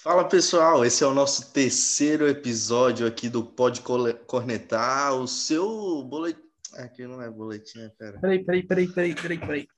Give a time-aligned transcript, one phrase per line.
[0.00, 6.40] Fala pessoal, esse é o nosso terceiro episódio aqui do Pode Cornetar, o seu boletim.
[6.74, 8.20] Aqui não é boletim, é pera.
[8.20, 9.68] Peraí, peraí, peraí, peraí, peraí, peraí.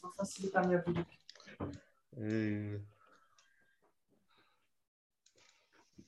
[0.00, 1.04] Vou facilitar minha vida.
[2.18, 2.78] É...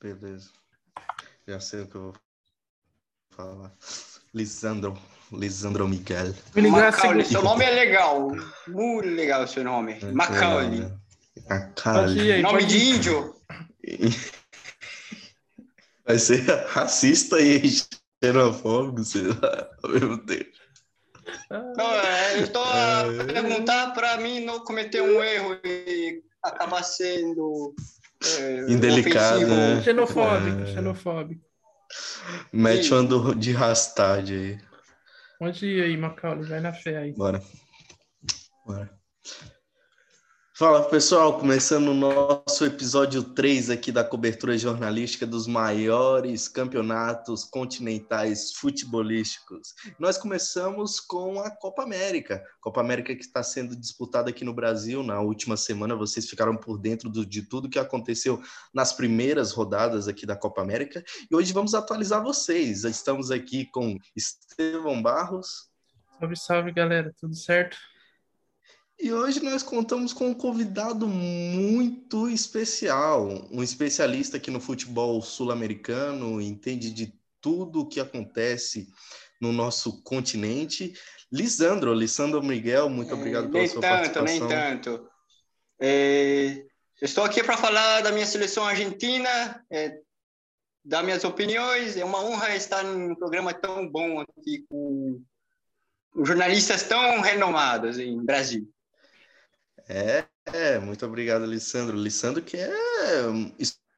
[0.01, 0.51] Beleza.
[1.49, 2.15] Já sei o que eu vou
[3.31, 3.75] falar.
[4.33, 4.97] Lisandro.
[5.33, 6.35] Lisandro Miguel.
[6.55, 8.31] Macaulay, seu nome é legal.
[8.69, 9.99] Muito legal o seu nome.
[10.01, 11.00] É, Macaulay.
[11.51, 13.35] É, aí, Nome de índio?
[16.07, 17.63] Vai ser racista e
[18.23, 20.51] xenofóbico, sei lá, ao mesmo tempo.
[21.51, 23.25] Não, é, eu estou a é.
[23.33, 27.75] perguntar para mim não cometer um erro e acabar sendo
[28.39, 29.83] é, indelicado, né?
[29.83, 30.67] xenofóbico, é.
[30.67, 31.45] xenofóbico.
[32.53, 34.59] Mete um de rastade aí.
[35.39, 37.13] Pode ir aí, Macaulay, vai na fé aí.
[37.13, 37.43] Bora.
[38.65, 38.91] Bora.
[40.61, 48.53] Fala pessoal, começando o nosso episódio 3 aqui da cobertura jornalística dos maiores campeonatos continentais
[48.53, 49.75] futebolísticos.
[49.99, 55.03] Nós começamos com a Copa América, Copa América que está sendo disputada aqui no Brasil.
[55.03, 58.39] Na última semana vocês ficaram por dentro do, de tudo que aconteceu
[58.75, 62.85] nas primeiras rodadas aqui da Copa América e hoje vamos atualizar vocês.
[62.85, 65.71] Estamos aqui com Estevão Barros.
[66.19, 67.79] Salve, salve galera, tudo certo?
[69.03, 76.39] E hoje nós contamos com um convidado muito especial, um especialista aqui no futebol sul-americano,
[76.39, 78.89] entende de tudo o que acontece
[79.41, 80.93] no nosso continente.
[81.33, 84.49] Lisandro, Lisandro Miguel, muito obrigado pela nem sua tanto, participação.
[84.49, 85.09] Nem tanto,
[85.81, 86.67] é,
[87.01, 89.99] estou aqui para falar da minha seleção argentina, é,
[90.85, 91.97] dar minhas opiniões.
[91.97, 95.23] É uma honra estar num programa tão bom aqui com
[96.23, 98.71] jornalistas tão renomados em Brasil.
[99.89, 101.97] É, é, muito obrigado, Alessandro.
[101.97, 102.71] Alessandro que é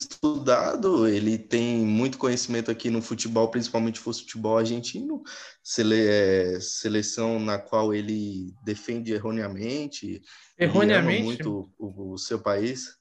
[0.00, 5.22] estudado, ele tem muito conhecimento aqui no futebol, principalmente futebol argentino,
[5.62, 10.20] sele, é, seleção na qual ele defende erroneamente,
[10.58, 12.96] erroneamente muito o, o, seu país.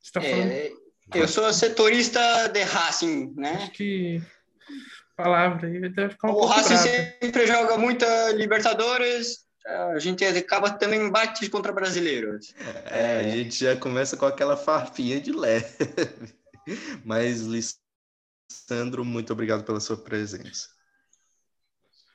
[0.00, 0.50] Você tá falando...
[0.50, 0.72] É,
[1.14, 3.52] eu sou setorista de Racing, né?
[3.52, 4.20] Acho que
[5.16, 6.88] palavra aí deve ficar um o pouco Racing bravo.
[7.22, 12.54] sempre joga muita Libertadores, a gente acaba também embate contra brasileiros.
[12.86, 15.66] É, a gente já começa com aquela farpinha de leve.
[17.04, 20.68] Mas, Lissandro, muito obrigado pela sua presença.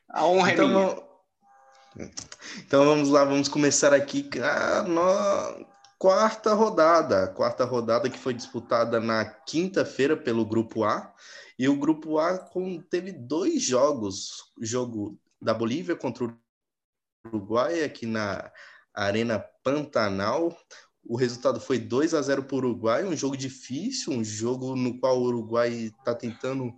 [0.09, 2.09] A honra é então, é minha.
[2.57, 5.65] Então vamos lá, vamos começar aqui a no...
[5.99, 7.27] quarta rodada.
[7.27, 11.13] Quarta rodada que foi disputada na quinta-feira pelo Grupo A.
[11.57, 12.37] E o Grupo A
[12.89, 14.51] teve dois jogos.
[14.59, 16.42] O jogo da Bolívia contra o
[17.25, 18.51] Uruguai, aqui na
[18.93, 20.57] Arena Pantanal.
[21.05, 24.99] O resultado foi 2 a 0 para o Uruguai, um jogo difícil, um jogo no
[24.99, 26.73] qual o Uruguai está tentando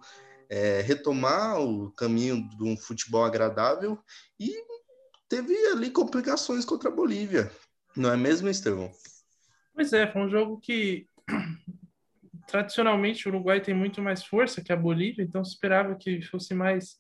[0.50, 4.00] é, retomar o caminho de um futebol agradável
[4.40, 4.52] e
[5.30, 7.52] teve ali complicações contra a Bolívia.
[7.96, 8.92] Não é mesmo, Estevão?
[9.74, 11.08] Pois é, foi um jogo que
[12.48, 16.54] tradicionalmente o Uruguai tem muito mais força que a Bolívia, então se esperava que fosse
[16.54, 16.98] mais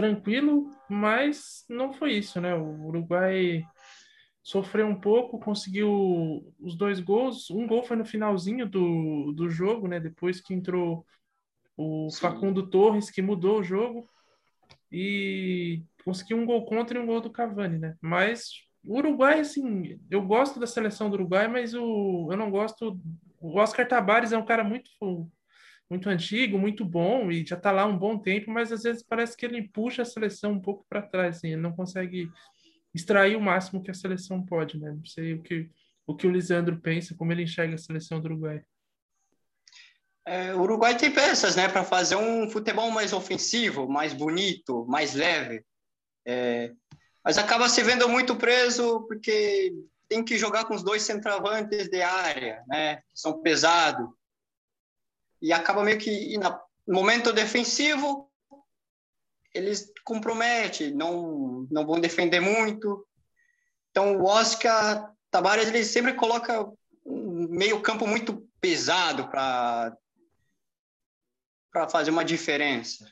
[0.00, 2.54] tranquilo, mas não foi isso, né?
[2.54, 3.62] O Uruguai
[4.42, 7.50] sofreu um pouco, conseguiu os dois gols.
[7.50, 10.00] Um gol foi no finalzinho do, do jogo, né?
[10.00, 11.04] Depois que entrou
[11.76, 12.20] o Sim.
[12.20, 14.08] Facundo Torres, que mudou o jogo.
[14.90, 17.94] E conseguiu um gol contra e um gol do Cavani, né?
[18.00, 22.98] Mas o Uruguai, assim, eu gosto da seleção do Uruguai, mas o, eu não gosto.
[23.38, 24.90] O Oscar Tabares é um cara muito
[25.90, 29.36] muito antigo, muito bom e já está lá um bom tempo, mas às vezes parece
[29.36, 32.30] que ele puxa a seleção um pouco para trás, assim, ele não consegue
[32.94, 34.92] extrair o máximo que a seleção pode, né?
[34.92, 35.68] Não sei o que
[36.06, 38.62] o que o Lisandro pensa, como ele enxerga a seleção do Uruguai.
[40.26, 45.14] É, o Uruguai tem peças, né, para fazer um futebol mais ofensivo, mais bonito, mais
[45.14, 45.64] leve.
[46.26, 46.72] É,
[47.24, 49.72] mas acaba se vendo muito preso porque
[50.08, 53.00] tem que jogar com os dois centroavantes de área, né?
[53.14, 54.08] São pesados
[55.40, 56.36] e acaba meio que
[56.86, 58.30] no momento defensivo
[59.54, 63.06] eles comprometem, não não vão defender muito.
[63.90, 66.70] Então o Oscar Tabares ele sempre coloca
[67.04, 69.96] um meio campo muito pesado para
[71.72, 73.08] para fazer uma diferença.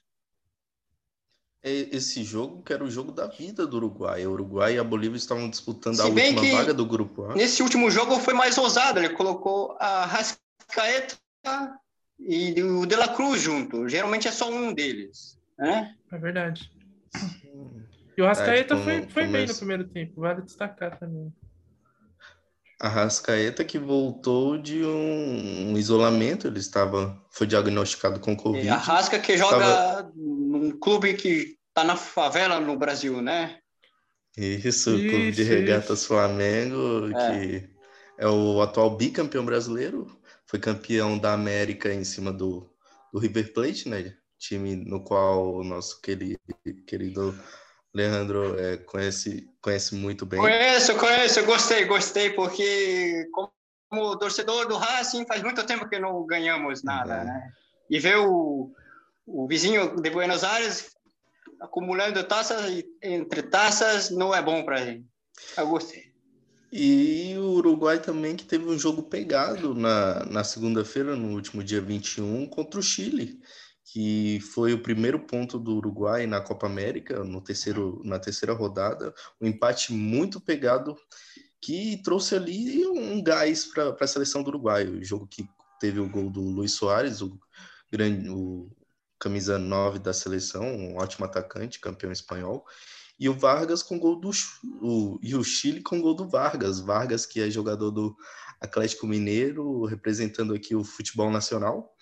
[1.62, 4.26] É, esse jogo que era o jogo da vida do Uruguai.
[4.26, 7.34] O Uruguai e a Bolívia estavam disputando a última vaga do grupo A.
[7.34, 11.18] Nesse último jogo foi mais ousado, ele colocou a Rascaeta
[12.18, 13.88] e o De La Cruz junto.
[13.88, 15.38] Geralmente é só um deles.
[15.58, 15.94] Né?
[16.12, 16.70] É verdade.
[18.16, 21.32] E o Rascaeta é, foi, foi bem no primeiro tempo, vale destacar também.
[22.80, 28.66] Arrascaeta que voltou de um, um, isolamento, ele estava, foi diagnosticado com Covid.
[28.66, 30.12] E Arrasca que joga estava...
[30.14, 33.58] num clube que está na favela no Brasil, né?
[34.36, 37.40] Isso, o Clube de Regatas Flamengo, é.
[37.40, 37.70] que
[38.18, 40.17] é o atual bicampeão brasileiro,
[40.48, 42.68] foi campeão da América em cima do,
[43.12, 44.16] do River Plate, né?
[44.38, 46.40] Time no qual o nosso querido,
[46.86, 47.38] querido
[47.94, 50.40] Leandro é, conhece, conhece muito bem.
[50.40, 53.28] Conheço, conheço, gostei, gostei, porque
[53.88, 57.24] como torcedor do Racing, faz muito tempo que não ganhamos nada, uhum.
[57.24, 57.52] né?
[57.90, 58.72] E ver o,
[59.26, 60.90] o vizinho de Buenos Aires
[61.60, 65.06] acumulando taças entre taças não é bom para gente.
[65.56, 66.07] Eu gostei.
[66.70, 71.80] E o Uruguai também que teve um jogo pegado na, na segunda-feira, no último dia
[71.80, 73.40] 21, contra o Chile,
[73.84, 79.14] que foi o primeiro ponto do Uruguai na Copa América, no terceiro, na terceira rodada.
[79.40, 80.94] Um empate muito pegado
[81.60, 84.86] que trouxe ali um gás para a seleção do Uruguai.
[84.86, 85.48] O jogo que
[85.80, 87.38] teve o gol do Luiz Soares, o,
[87.90, 88.70] grande, o
[89.18, 92.64] camisa 9 da seleção, um ótimo atacante, campeão espanhol.
[93.18, 94.30] E o Vargas com gol do
[94.80, 96.80] o, e o Chile com gol do Vargas.
[96.80, 98.16] Vargas que é jogador do
[98.60, 101.92] Atlético Mineiro, representando aqui o futebol nacional.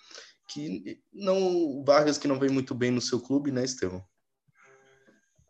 [0.47, 4.03] Que não Vargas que não vem muito bem no seu clube, né, Estevão?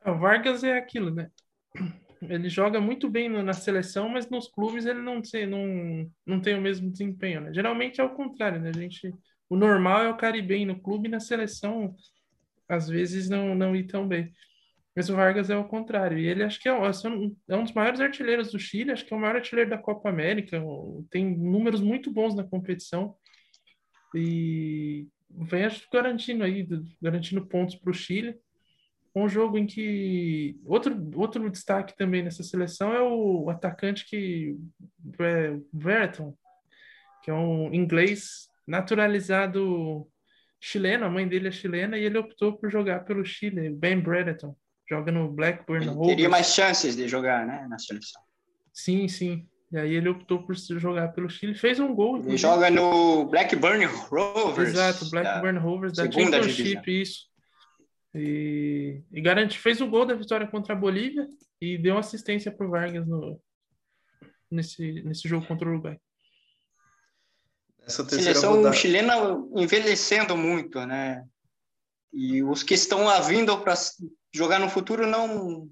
[0.04, 1.30] É, o Vargas é aquilo, né?
[2.22, 6.62] Ele joga muito bem na seleção, mas nos clubes ele não, não, não tem o
[6.62, 7.54] mesmo desempenho, né?
[7.54, 8.70] Geralmente é o contrário, né?
[8.70, 9.14] A gente
[9.50, 11.96] o normal é o cara ir bem no clube e na seleção,
[12.68, 14.34] às vezes, não, não ir tão bem.
[14.98, 16.18] Mas o Vargas é o contrário.
[16.18, 19.16] E ele acho que é, é um dos maiores artilheiros do Chile, acho que é
[19.16, 20.60] o maior artilheiro da Copa América.
[21.12, 23.16] Tem números muito bons na competição.
[24.16, 26.68] E vem acho, garantindo aí,
[27.00, 28.40] garantindo pontos para o Chile.
[29.14, 30.60] Um jogo em que.
[30.66, 34.58] Outro, outro destaque também nessa seleção é o atacante que.
[35.20, 36.36] É, Verton,
[37.24, 40.10] que é um inglês naturalizado
[40.60, 44.58] chileno, a mãe dele é chilena e ele optou por jogar pelo Chile, Ben Brereton,
[44.90, 46.16] joga no Blackburn ele Rovers.
[46.16, 48.22] Teria mais chances de jogar, né, na seleção.
[48.74, 49.48] Sim, sim.
[49.72, 52.20] E aí ele optou por jogar pelo Chile, fez um gol.
[52.20, 54.70] Ele joga no Blackburn Rovers.
[54.70, 56.84] Exato, Blackburn Rovers da Championship, divisão.
[56.86, 57.28] isso.
[58.16, 61.28] E, e garante, fez o gol da vitória contra a Bolívia
[61.60, 63.40] e deu assistência para o Vargas no,
[64.50, 66.00] nesse, nesse jogo contra o Uruguai.
[67.86, 68.76] Essa seleção rodada...
[68.76, 69.14] chilena
[69.56, 71.26] envelhecendo muito, né?
[72.20, 73.76] E os que estão lá vindo para
[74.34, 75.70] jogar no futuro não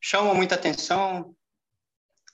[0.00, 1.34] chamam muita atenção.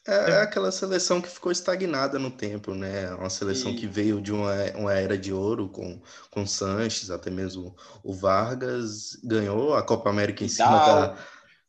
[0.07, 3.11] É, é, aquela seleção que ficou estagnada no tempo, né?
[3.15, 3.77] Uma seleção e...
[3.77, 9.19] que veio de uma, uma era de ouro com, com Sanches, até mesmo o Vargas,
[9.25, 10.67] ganhou a Copa América em Vidal.
[10.67, 11.27] cima da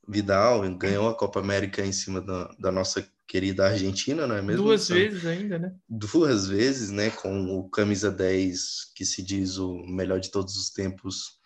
[0.10, 4.64] Vidal, ganhou a Copa América em cima da, da nossa querida Argentina, não é mesmo?
[4.64, 5.74] Duas vezes ainda, né?
[5.88, 7.10] Duas vezes, né?
[7.12, 11.40] Com o camisa 10, que se diz o melhor de todos os tempos,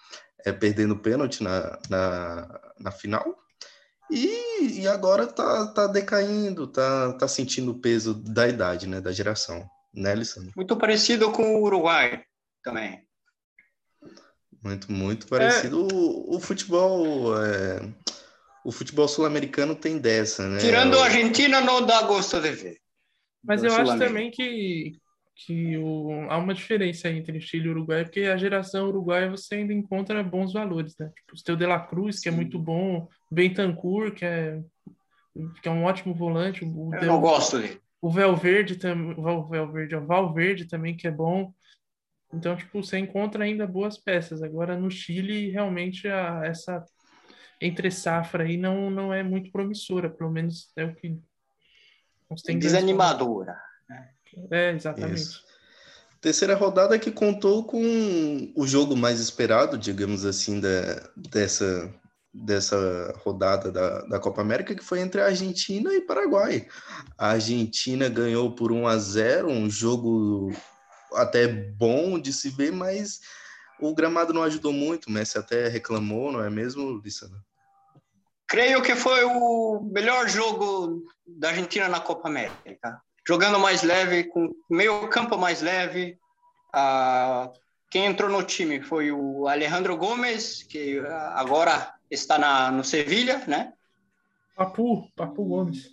[0.45, 3.36] é, perdendo pênalti na, na, na final.
[4.12, 9.01] E, e, agora tá, tá decaindo, tá, tá sentindo o peso da idade, né?
[9.01, 9.68] Da geração.
[9.94, 10.51] Né, Alessandro?
[10.56, 12.24] Muito parecido com o Uruguai
[12.63, 13.01] também.
[14.63, 15.88] Muito, muito parecido.
[15.89, 15.94] É...
[15.94, 17.36] O, o, futebol...
[17.44, 17.80] É
[18.65, 20.57] o futebol sul-americano tem dessa, né?
[20.57, 22.77] Tirando a Argentina, não dá gosto de ver.
[23.44, 25.00] Mas eu acho também que,
[25.35, 29.74] que o, há uma diferença entre Chile e Uruguai, porque a geração uruguaia você ainda
[29.74, 31.12] encontra bons valores, né?
[31.13, 34.62] Tipo, o Teu De La Cruz, que é muito bom, Bentancur, que é,
[35.62, 36.63] que é um ótimo volante.
[36.63, 37.81] O eu não gosto dele.
[38.01, 41.53] O Valverde, tam, o Valverde, o Valverde também, que é bom.
[42.33, 44.41] Então, tipo, você encontra ainda boas peças.
[44.41, 46.83] Agora, no Chile, realmente, a, essa
[47.60, 51.17] entre safra aí não, não é muito promissora, pelo menos é o que
[52.43, 53.57] tem desanimadora.
[53.89, 54.14] Né?
[54.51, 55.22] É, exatamente.
[55.22, 55.46] Isso.
[56.22, 61.94] Terceira rodada que contou com o jogo mais esperado, digamos assim, da, dessa,
[62.34, 66.68] dessa rodada da, da Copa América, que foi entre a Argentina e Paraguai.
[67.18, 70.51] A Argentina ganhou por 1 a 0, um jogo
[71.13, 73.22] até bom de se ver, mas
[73.80, 77.38] o gramado não ajudou muito, o Messi até reclamou, não é mesmo, Lissana?
[78.48, 83.01] Creio que foi o melhor jogo da Argentina na Copa América.
[83.27, 86.17] Jogando mais leve, com meio campo mais leve.
[86.74, 87.51] Ah,
[87.89, 91.00] quem entrou no time foi o Alejandro Gomes, que
[91.34, 93.74] agora está na, no Sevilha, né?
[94.55, 95.89] Papu, Papu Gomes.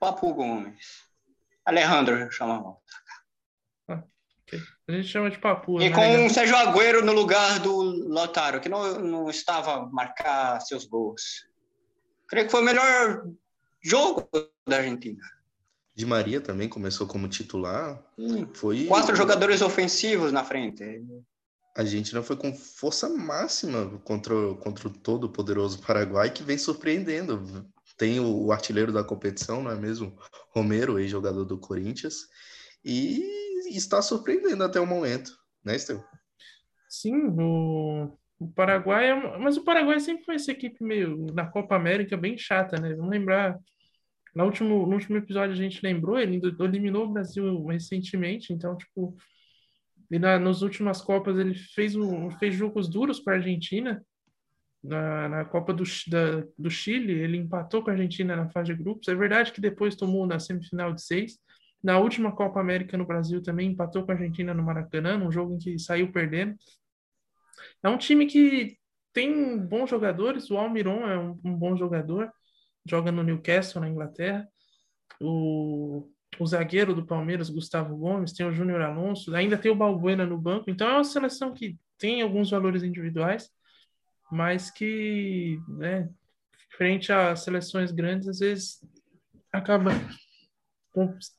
[0.00, 1.04] Papu Gomes.
[1.64, 2.76] Alejandro chamava.
[4.86, 5.80] A gente chama de papu.
[5.80, 5.94] E né?
[5.94, 10.84] com o Sérgio Agüero no lugar do Lautaro, que não, não estava a marcar seus
[10.84, 11.48] gols.
[12.28, 13.26] Creio que foi o melhor
[13.82, 14.28] jogo
[14.66, 15.22] da Argentina.
[15.94, 18.02] Di Maria também começou como titular.
[18.54, 20.82] Foi Quatro jogadores ofensivos na frente.
[21.76, 27.66] A Argentina foi com força máxima contra, contra o todo poderoso Paraguai, que vem surpreendendo.
[27.96, 30.16] Tem o, o artilheiro da competição, não é mesmo?
[30.50, 32.28] Romero, ex-jogador do Corinthians,
[32.84, 33.22] e
[33.70, 35.32] está surpreendendo até o momento,
[35.64, 36.04] né, Esteu?
[36.88, 41.74] Sim, o, o Paraguai, é, mas o Paraguai sempre foi essa equipe meio na Copa
[41.74, 42.94] América bem chata, né?
[42.94, 43.58] Vamos lembrar
[44.34, 49.16] no último, no último episódio a gente lembrou, ele eliminou o Brasil recentemente, então, tipo,
[50.10, 54.04] e na, nas últimas Copas ele fez, um, fez jogos duros para a Argentina.
[54.82, 58.80] Na, na Copa do, da, do Chile, ele empatou com a Argentina na fase de
[58.80, 59.08] grupos.
[59.08, 61.38] É verdade que depois tomou na semifinal de seis.
[61.82, 65.54] Na última Copa América no Brasil também empatou com a Argentina no Maracanã, num jogo
[65.54, 66.54] em que saiu perdendo.
[67.82, 68.76] É um time que
[69.12, 70.50] tem bons jogadores.
[70.50, 72.30] O Almiron é um, um bom jogador
[72.86, 74.46] joga no Newcastle, na Inglaterra.
[75.20, 80.26] O, o zagueiro do Palmeiras, Gustavo Gomes, tem o Júnior Alonso, ainda tem o Balbuena
[80.26, 80.70] no banco.
[80.70, 83.50] Então é uma seleção que tem alguns valores individuais,
[84.30, 86.08] mas que, né,
[86.76, 88.78] frente a seleções grandes, às vezes
[89.52, 89.90] acaba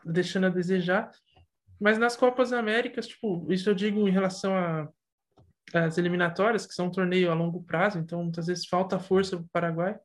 [0.05, 1.11] deixando a desejar.
[1.79, 4.89] Mas nas Copas Américas, tipo, isso eu digo em relação a
[5.73, 9.45] as eliminatórias, que são um torneio a longo prazo, então muitas vezes falta força para
[9.45, 9.99] o Paraguai.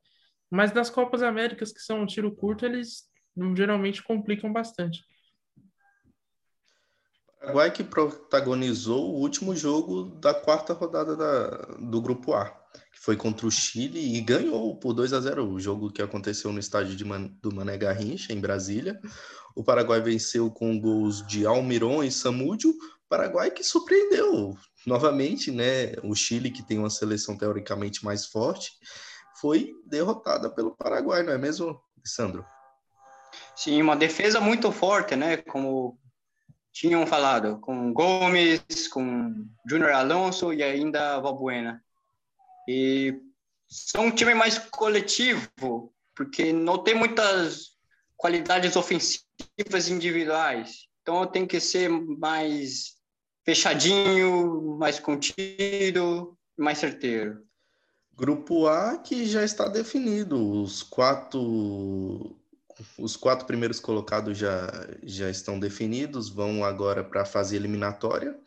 [0.51, 3.09] Mas nas Copas Américas, que são um tiro curto, eles
[3.55, 5.01] geralmente complicam bastante.
[7.39, 11.47] Paraguai que protagonizou o último jogo da quarta rodada da,
[11.79, 12.45] do Grupo A,
[12.93, 16.51] que foi contra o Chile e ganhou por 2 a 0 o jogo que aconteceu
[16.51, 18.99] no estádio Man, do Mané Garrincha, em Brasília.
[19.55, 22.73] O Paraguai venceu com gols de Almiron e Samúdio.
[23.09, 24.55] Paraguai que surpreendeu
[24.85, 25.93] novamente, né?
[26.03, 28.71] O Chile, que tem uma seleção teoricamente mais forte,
[29.41, 32.45] foi derrotada pelo Paraguai, não é mesmo, Sandro?
[33.55, 35.37] Sim, uma defesa muito forte, né?
[35.37, 35.99] Como
[36.71, 41.83] tinham falado, com Gomes, com Júnior Alonso e ainda Valbuena.
[42.67, 43.19] E
[43.67, 47.71] são um time mais coletivo, porque não tem muitas
[48.15, 50.87] qualidades ofensivas individuais.
[51.01, 52.95] Então tem que ser mais
[53.43, 57.43] fechadinho, mais contido, mais certeiro.
[58.21, 60.61] Grupo A que já está definido.
[60.61, 62.37] Os quatro,
[62.95, 64.69] os quatro primeiros colocados já,
[65.01, 68.39] já estão definidos, vão agora para a fase eliminatória.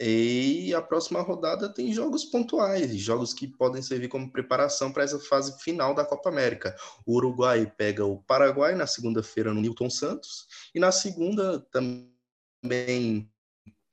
[0.00, 5.18] E a próxima rodada tem jogos pontuais, jogos que podem servir como preparação para essa
[5.18, 6.76] fase final da Copa América.
[7.04, 13.28] O Uruguai pega o Paraguai na segunda-feira no Newton Santos, e na segunda também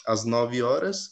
[0.06, 1.10] às nove horas,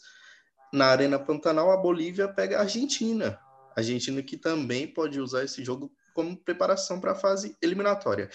[0.71, 3.39] na Arena Pantanal, a Bolívia pega a Argentina
[3.75, 8.29] Argentina que também pode usar esse jogo como preparação para a fase eliminatória.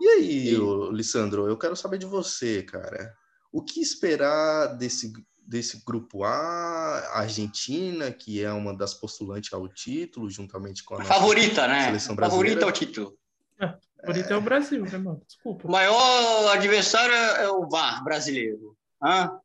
[0.00, 3.14] E aí, ô, Lissandro, eu quero saber de você, cara.
[3.52, 5.12] O que esperar desse,
[5.46, 11.04] desse grupo A, Argentina, que é uma das postulantes ao título, juntamente com a, a
[11.04, 11.86] favorita, né?
[11.86, 12.60] Seleção brasileira.
[12.60, 13.18] Favorita ao título.
[13.60, 14.32] É, favorita é...
[14.32, 15.22] é o Brasil, né, mano?
[15.26, 15.68] Desculpa.
[15.68, 18.76] O maior adversário é o VAR brasileiro.
[19.02, 19.38] Hã?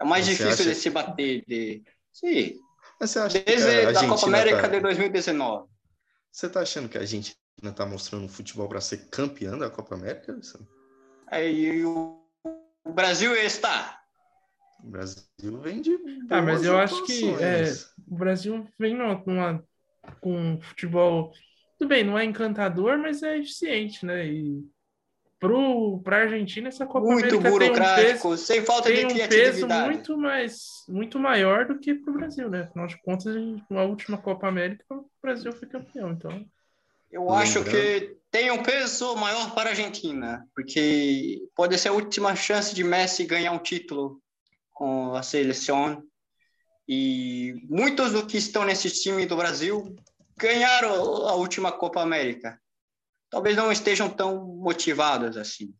[0.00, 0.64] É o mais você difícil acha...
[0.64, 1.44] de se bater.
[1.46, 1.82] De...
[2.12, 2.58] Sim.
[3.00, 4.68] Mas você acha Desde que a, da Copa América tá...
[4.68, 5.68] de 2019.
[6.30, 9.94] Você tá achando que a gente não tá mostrando futebol para ser campeão da Copa
[9.94, 10.38] América?
[11.28, 12.22] Aí o,
[12.84, 14.00] o Brasil está.
[14.82, 15.96] O Brasil vem de.
[16.30, 17.64] Ah, mas eu acho que é,
[18.06, 19.64] o Brasil vem numa, numa,
[20.20, 21.32] com futebol.
[21.78, 24.26] Tudo bem, não é encantador, mas é eficiente, né?
[24.26, 24.64] E
[25.38, 29.14] para a Argentina essa Copa muito América burocrático, tem um peso, sem falta tem de
[29.14, 29.64] criatividade.
[29.64, 32.62] um peso muito mais muito maior do que para o Brasil, né?
[32.62, 33.34] Afinal de contas,
[33.68, 36.44] na última Copa América o Brasil foi campeão, então.
[37.10, 42.34] Eu acho que tem um peso maior para a Argentina, porque pode ser a última
[42.34, 44.20] chance de Messi ganhar um título
[44.72, 46.02] com a seleção.
[46.88, 49.96] E muitos do que estão nesse time do Brasil
[50.36, 52.60] ganharam a última Copa América
[53.30, 55.74] talvez não estejam tão motivados assim.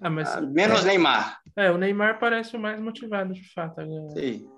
[0.00, 1.40] Ah, mas, ah, menos é, Neymar.
[1.56, 3.80] É, o Neymar parece o mais motivado, de fato.
[3.80, 4.10] Agora.
[4.10, 4.48] Sim.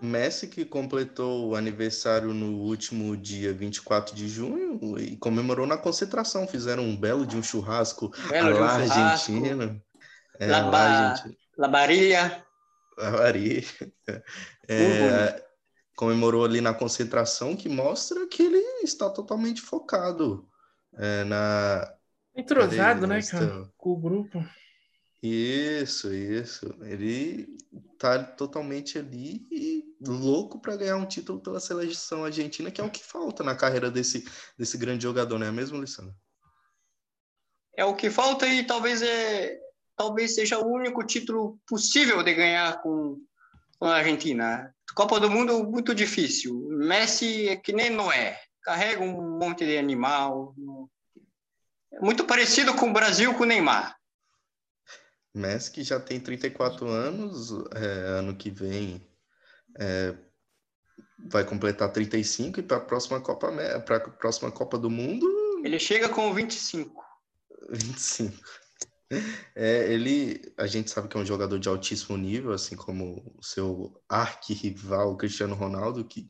[0.00, 6.46] Messi, que completou o aniversário no último dia 24 de junho e comemorou na concentração.
[6.46, 9.82] Fizeram um belo de um churrasco belo lá um Argentina.
[10.38, 10.78] É, La, ba...
[10.78, 11.36] Argentina.
[11.56, 12.46] La Barilha.
[12.98, 13.66] La Barilha.
[14.68, 15.44] É,
[15.96, 20.46] comemorou ali na concentração, que mostra que ele está totalmente focado
[20.96, 21.94] é, na.
[22.34, 23.70] Entrosado, né, cara?
[23.76, 24.44] Com o grupo.
[25.22, 26.74] Isso, isso.
[26.82, 27.48] Ele
[27.98, 32.90] tá totalmente ali e louco para ganhar um título pela seleção argentina, que é o
[32.90, 34.24] que falta na carreira desse,
[34.58, 36.14] desse grande jogador, não é mesmo, Lissandro?
[37.74, 39.58] É o que falta e talvez é,
[39.96, 43.18] talvez seja o único título possível de ganhar com,
[43.78, 44.74] com a Argentina.
[44.94, 46.54] Copa do Mundo muito difícil.
[46.68, 50.52] Messi é que nem Noé, carrega um monte de animal.
[51.92, 53.96] É muito parecido com o Brasil com o Neymar.
[55.32, 59.06] Messi que já tem 34 anos, é, ano que vem
[59.78, 60.14] é,
[61.30, 63.52] vai completar 35 e para a próxima Copa
[63.84, 65.26] para a próxima Copa do Mundo
[65.62, 67.02] ele chega com 25.
[67.70, 68.36] 25.
[69.54, 73.40] É, ele, a gente sabe que é um jogador de altíssimo nível, assim como o
[73.40, 76.28] seu arquirrival Cristiano Ronaldo, que,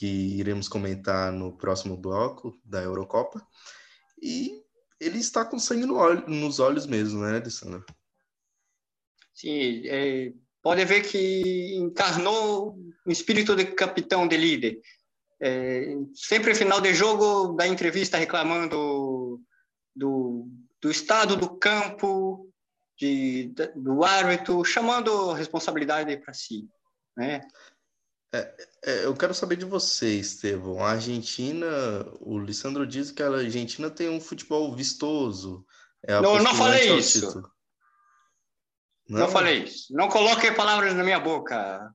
[0.00, 3.46] que iremos comentar no próximo bloco da Eurocopa.
[4.22, 4.50] E
[4.98, 7.84] ele está com sangue no olho, nos olhos mesmo, né, Alessandro?
[9.34, 14.80] Sim, é, pode ver que encarnou o espírito de capitão de líder.
[15.38, 19.38] É, sempre final de jogo da entrevista reclamando
[19.94, 20.48] do,
[20.80, 22.50] do estado do campo,
[22.98, 26.66] de, do árbitro, chamando responsabilidade para si,
[27.14, 27.42] né?
[28.32, 30.84] É, é, eu quero saber de você, Estevão.
[30.84, 31.66] A Argentina,
[32.20, 35.66] o Lissandro diz que a Argentina tem um futebol vistoso.
[36.02, 37.42] É não, não falei isso.
[39.08, 39.20] Não?
[39.20, 39.92] não falei isso.
[39.92, 41.92] Não coloque palavras na minha boca.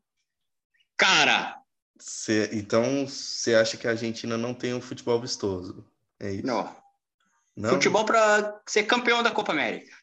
[0.97, 1.57] Cara,
[1.99, 5.85] Cê, então, você acha que a Argentina não tem um futebol vistoso?
[6.19, 6.45] É isso?
[6.45, 6.75] Não.
[7.55, 7.69] não?
[7.71, 9.95] Futebol para ser campeão da Copa América.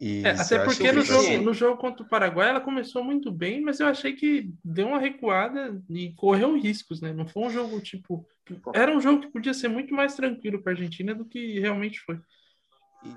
[0.00, 3.80] É, até porque no jogo, no jogo contra o Paraguai ela começou muito bem, mas
[3.80, 7.12] eu achei que deu uma recuada e correu riscos, né?
[7.12, 8.26] Não foi um jogo tipo.
[8.74, 12.00] Era um jogo que podia ser muito mais tranquilo para a Argentina do que realmente
[12.00, 12.18] foi.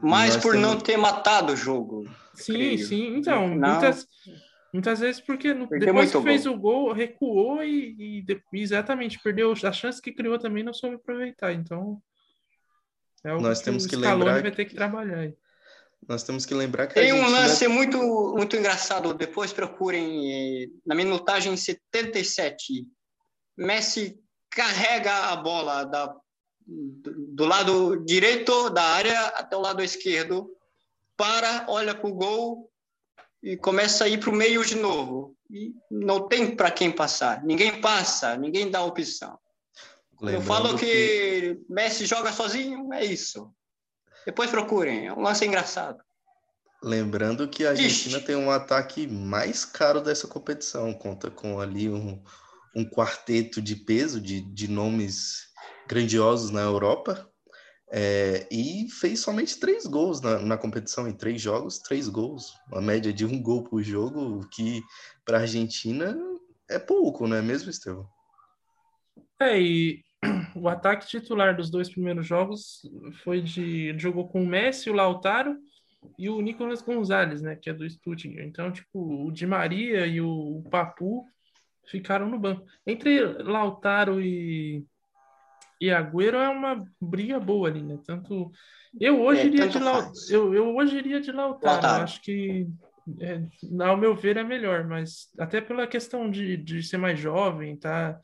[0.02, 2.06] Mas por não ter matado o jogo.
[2.34, 2.86] Sim, creio.
[2.86, 3.18] sim.
[3.18, 4.08] Então, muitas,
[4.74, 9.72] Muitas vezes porque no, depois que fez o gol, recuou e, e, exatamente perdeu a
[9.72, 11.54] chance que criou também não soube aproveitar.
[11.54, 12.02] Então
[13.24, 15.36] é o nós que temos que lembrar vai ter que trabalhar aí.
[16.08, 17.98] Nós temos que lembrar que tem um lance muito
[18.36, 19.14] muito engraçado.
[19.14, 22.86] Depois procurem na minutagem 77.
[23.58, 26.16] Messi carrega a bola da,
[26.66, 30.50] do lado direito da área até o lado esquerdo,
[31.18, 32.70] para, olha para o gol,
[33.42, 35.36] e começa a ir para o meio de novo.
[35.50, 37.44] E não tem para quem passar.
[37.44, 39.38] Ninguém passa, ninguém dá opção.
[40.22, 43.54] Lembrando eu falo que, que, Messi joga sozinho, é isso.
[44.26, 46.03] Depois procurem, é um lance engraçado.
[46.84, 48.26] Lembrando que a Argentina Ixi.
[48.26, 52.22] tem um ataque mais caro dessa competição, conta com ali um,
[52.76, 55.48] um quarteto de peso, de, de nomes
[55.88, 57.26] grandiosos na Europa,
[57.90, 62.52] é, e fez somente três gols na, na, competição, em três jogos, três gols.
[62.70, 64.82] Uma média de um gol por jogo, o que
[65.24, 66.18] para a Argentina
[66.70, 68.06] é pouco, não é mesmo, Estevão?
[69.40, 70.02] É, e
[70.54, 72.82] o ataque titular dos dois primeiros jogos
[73.24, 73.98] foi de.
[73.98, 75.56] jogou com o Messi, o Lautaro
[76.18, 78.46] e o Nicolas Gonzalez, né, que é do Stuttgart.
[78.46, 81.26] Então, tipo, o Di Maria e o Papu
[81.88, 82.66] ficaram no banco.
[82.86, 84.86] Entre Lautaro e
[85.82, 88.00] e Agüero é uma briga boa ali, né?
[88.06, 88.52] Tanto
[89.00, 90.12] eu hoje é, iria de La...
[90.30, 92.04] eu, eu hoje iria de Lautaro, Lautaro.
[92.04, 92.68] acho que
[93.20, 93.42] é,
[93.84, 98.18] ao meu ver é melhor, mas até pela questão de, de ser mais jovem, tá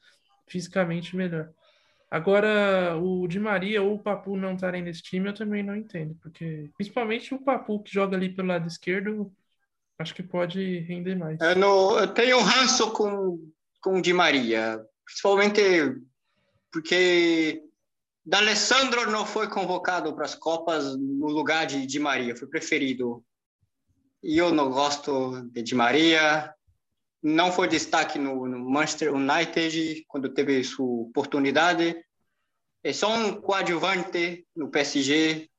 [0.48, 1.50] fisicamente melhor.
[2.12, 6.16] Agora, o Di Maria ou o Papu não estarem nesse time, eu também não entendo,
[6.22, 9.32] porque principalmente o Papu que joga ali pelo lado esquerdo,
[10.00, 11.40] acho que pode render mais.
[11.40, 13.40] Eu, não, eu tenho ranço com,
[13.80, 15.62] com o Di Maria, principalmente
[16.72, 17.64] porque
[18.26, 23.24] D'Alessandro não foi convocado para as Copas no lugar de Di Maria, foi preferido.
[24.22, 26.54] E eu não gosto de Di Maria.
[27.22, 31.96] Não foi destaque no, no Manchester United quando teve sua oportunidade.
[32.84, 35.50] É só um coadjuvante no PSG.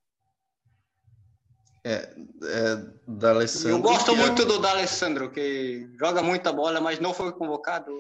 [1.85, 3.71] É, é D'Alessandro.
[3.71, 4.45] Eu gosto muito é...
[4.45, 7.91] do D'Alessandro, que joga muita bola, mas não foi convocado.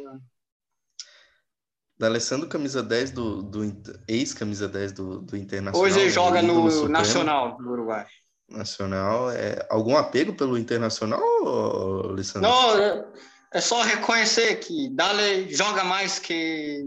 [1.98, 3.60] D'Alessandro, camisa 10 do, do
[4.08, 5.82] ex-camisa 10 do, do Internacional.
[5.82, 8.06] Hoje ele joga no Nacional do Uruguai.
[8.48, 9.30] Nacional.
[9.30, 11.22] É, algum apego pelo Internacional,
[12.10, 12.48] Alessandro?
[12.48, 13.04] Não,
[13.52, 16.84] é, só reconhecer que Dale joga mais que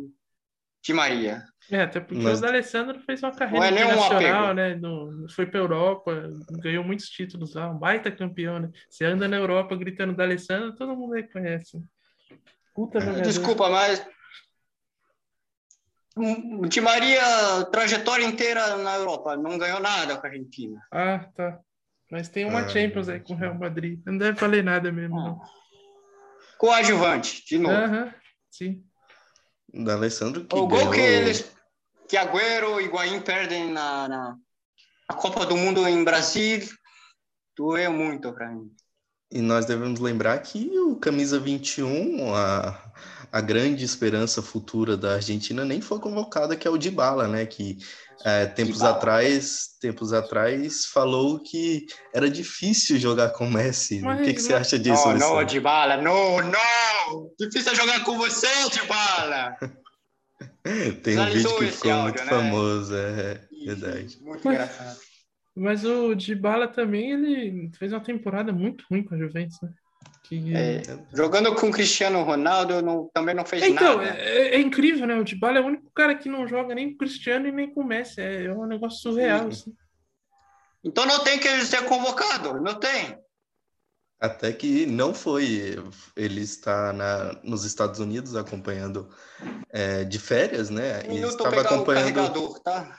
[0.82, 1.44] Di Maria.
[1.72, 2.40] É, até porque Mas...
[2.40, 4.76] o D'Alessandro fez uma carreira é internacional, né?
[4.76, 6.30] No, foi para Europa,
[6.62, 8.70] ganhou muitos títulos lá, um baita campeão, né?
[8.90, 11.82] Você anda na Europa gritando D'Alessandro, todo mundo reconhece.
[12.76, 13.22] Puta é.
[13.22, 14.06] Desculpa, mas
[16.70, 20.80] Di Maria, trajetória inteira na Europa, não ganhou nada com a Argentina.
[20.92, 21.60] Ah, tá.
[22.12, 24.00] Mas tem uma ah, Champions aí com o Real Madrid.
[24.06, 25.24] Não deve valer nada mesmo, ah.
[25.24, 25.42] não.
[26.58, 28.12] Coadjuvante, de novo.
[28.50, 28.84] Sim.
[29.74, 30.92] Da Alessandro que O gol ganhou...
[30.92, 31.52] que eles,
[32.08, 34.38] que Agüero e Higuaín perdem na, na,
[35.10, 36.62] na Copa do Mundo em Brasil,
[37.56, 38.72] Doeu muito para mim.
[39.32, 42.94] E nós devemos lembrar que o camisa 21, a,
[43.32, 47.46] a grande esperança futura da Argentina, nem foi convocada, que é o Dybala, né?
[47.48, 47.80] Que
[48.26, 54.02] é, tempos atrás, tempos atrás, falou que era difícil jogar com o Messi.
[54.02, 55.08] Mas, o que, que você acha disso?
[55.14, 57.32] Não, não, Dybala, não, não!
[57.38, 59.58] Difícil jogar com você, Dybala!
[61.04, 62.30] Tem um vídeo que ficou áudio, muito né?
[62.30, 64.18] famoso, é verdade.
[64.22, 65.00] Muito engraçado.
[65.56, 69.70] Mas o Dybala também, ele fez uma temporada muito ruim com a Juventus, né?
[70.24, 70.56] Que...
[70.56, 70.82] É,
[71.14, 74.18] jogando com o Cristiano Ronaldo não, também não fez então, nada.
[74.18, 75.16] É, é, incrível, né?
[75.16, 77.70] O Dybala é o único cara que não joga nem com o Cristiano e nem
[77.70, 78.22] com o Messi.
[78.22, 79.50] É, é um negócio surreal.
[79.50, 79.76] Assim.
[80.84, 83.18] Então não tem que ele ser convocado, não tem.
[84.20, 85.76] Até que não foi.
[86.16, 89.10] Ele está na, nos Estados Unidos acompanhando
[89.70, 91.04] é, de férias, né?
[91.10, 92.60] E estava acompanhando.
[92.62, 92.98] tá?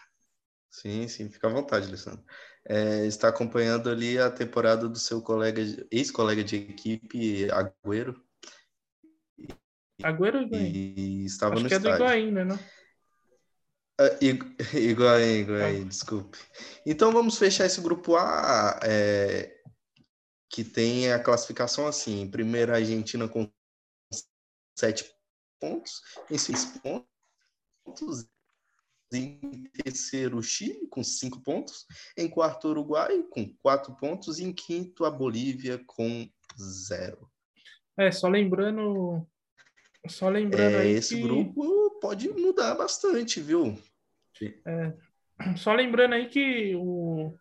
[0.70, 2.22] Sim, sim, fica à vontade, Alessandro.
[2.66, 8.22] É, está acompanhando ali a temporada do seu colega, ex-colega de equipe, Agüero.
[10.02, 11.94] Agüero e estava Acho no que estádio.
[11.94, 12.44] é do Higuaín, né?
[12.44, 12.58] Não?
[14.00, 16.38] Uh, Higuaín, Higuaín, desculpe.
[16.84, 19.60] Então vamos fechar esse grupo A, é,
[20.50, 23.48] que tem a classificação assim: primeiro a Argentina com
[24.76, 25.14] sete
[25.60, 28.26] pontos, em seis pontos,
[29.14, 31.86] em terceiro, o Chile, com cinco pontos.
[32.16, 34.38] Em quarto, o Uruguai, com quatro pontos.
[34.38, 37.30] E em quinto, a Bolívia, com zero.
[37.96, 39.26] É, só lembrando.
[40.08, 41.22] Só lembrando é, esse que...
[41.22, 43.78] grupo pode mudar bastante, viu?
[44.66, 44.92] É,
[45.56, 47.34] só lembrando aí que o,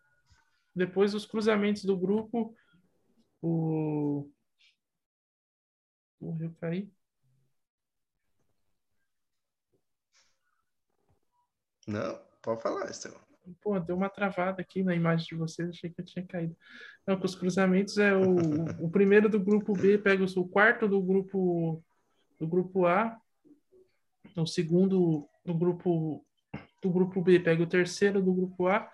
[0.74, 2.54] depois dos cruzamentos do grupo,
[3.42, 4.30] o.
[6.20, 6.90] Morreu cair.
[11.86, 13.20] Não, pode falar, Estevão.
[13.60, 16.56] Pô, deu uma travada aqui na imagem de vocês, achei que eu tinha caído.
[17.06, 21.02] Não, com os cruzamentos é o, o primeiro do grupo B pega o, quarto do
[21.02, 21.82] grupo
[22.38, 23.18] do grupo A,
[24.36, 26.24] o segundo do grupo
[26.82, 28.90] do grupo B pega o terceiro do grupo A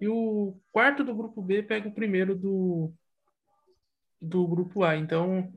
[0.00, 2.92] e o quarto do grupo B pega o primeiro do
[4.20, 4.96] do grupo A.
[4.96, 5.52] Então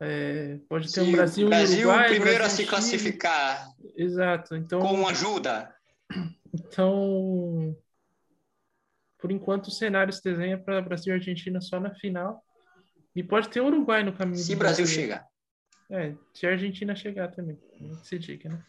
[0.00, 3.68] é, pode ter Sim, um Brasil, Brasil e Uruguai, primeiro Brasil, a se classificar.
[3.94, 4.56] Exato.
[4.56, 5.72] Então com ajuda.
[6.52, 7.76] Então,
[9.18, 12.44] por enquanto, o cenário se desenha para Brasil e Argentina só na final.
[13.14, 14.38] E pode ter Uruguai no caminho.
[14.38, 15.26] Se Brasil chegar.
[15.90, 17.58] É, se a Argentina chegar também.
[18.02, 18.64] Se diga, né?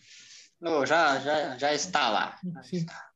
[0.85, 2.39] Já, já, já está lá.
[2.63, 2.77] Sim.
[2.77, 3.10] Está.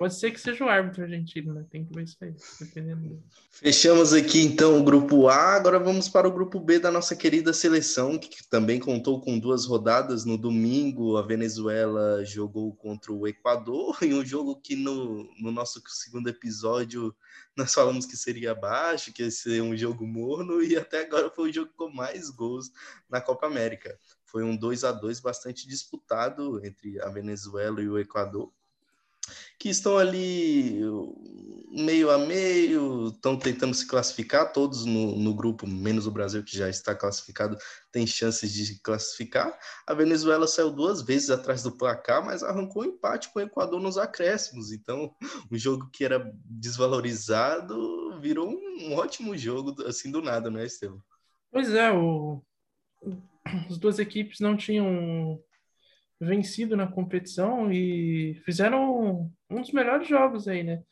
[0.00, 1.62] Pode ser que seja o árbitro argentino, né?
[1.70, 3.22] Tem que ver isso aí, dependendo.
[3.50, 5.56] Fechamos aqui então o grupo A.
[5.56, 9.66] Agora vamos para o grupo B da nossa querida seleção, que também contou com duas
[9.66, 10.24] rodadas.
[10.24, 15.82] No domingo, a Venezuela jogou contra o Equador, em um jogo que no, no nosso
[15.86, 17.14] segundo episódio
[17.54, 21.50] nós falamos que seria baixo, que ia ser um jogo morno, e até agora foi
[21.50, 22.70] o jogo com mais gols
[23.06, 23.98] na Copa América.
[24.24, 28.50] Foi um 2 a 2 bastante disputado entre a Venezuela e o Equador
[29.58, 30.80] que estão ali
[31.70, 36.56] meio a meio, estão tentando se classificar, todos no, no, grupo, menos o Brasil, que
[36.56, 37.56] já está classificado,
[37.92, 39.56] tem chances de classificar.
[39.86, 43.80] A Venezuela saiu duas vezes atrás do placar, mas arrancou um empate com o Equador
[43.80, 44.72] nos acréscimos.
[44.72, 45.14] Então,
[45.50, 51.00] um jogo que era desvalorizado virou um ótimo jogo, assim, do nada, não é, Estevam?
[51.52, 52.42] Pois é, o...
[53.68, 55.40] as duas equipes não tinham
[56.20, 60.82] vencido na competição e fizeram um dos melhores jogos aí, né?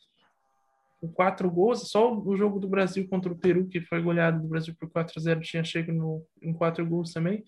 [0.99, 4.47] Com quatro gols, só o jogo do Brasil contra o Peru, que foi goleado do
[4.47, 7.43] Brasil por 4 a 0 tinha chego no, em quatro gols também.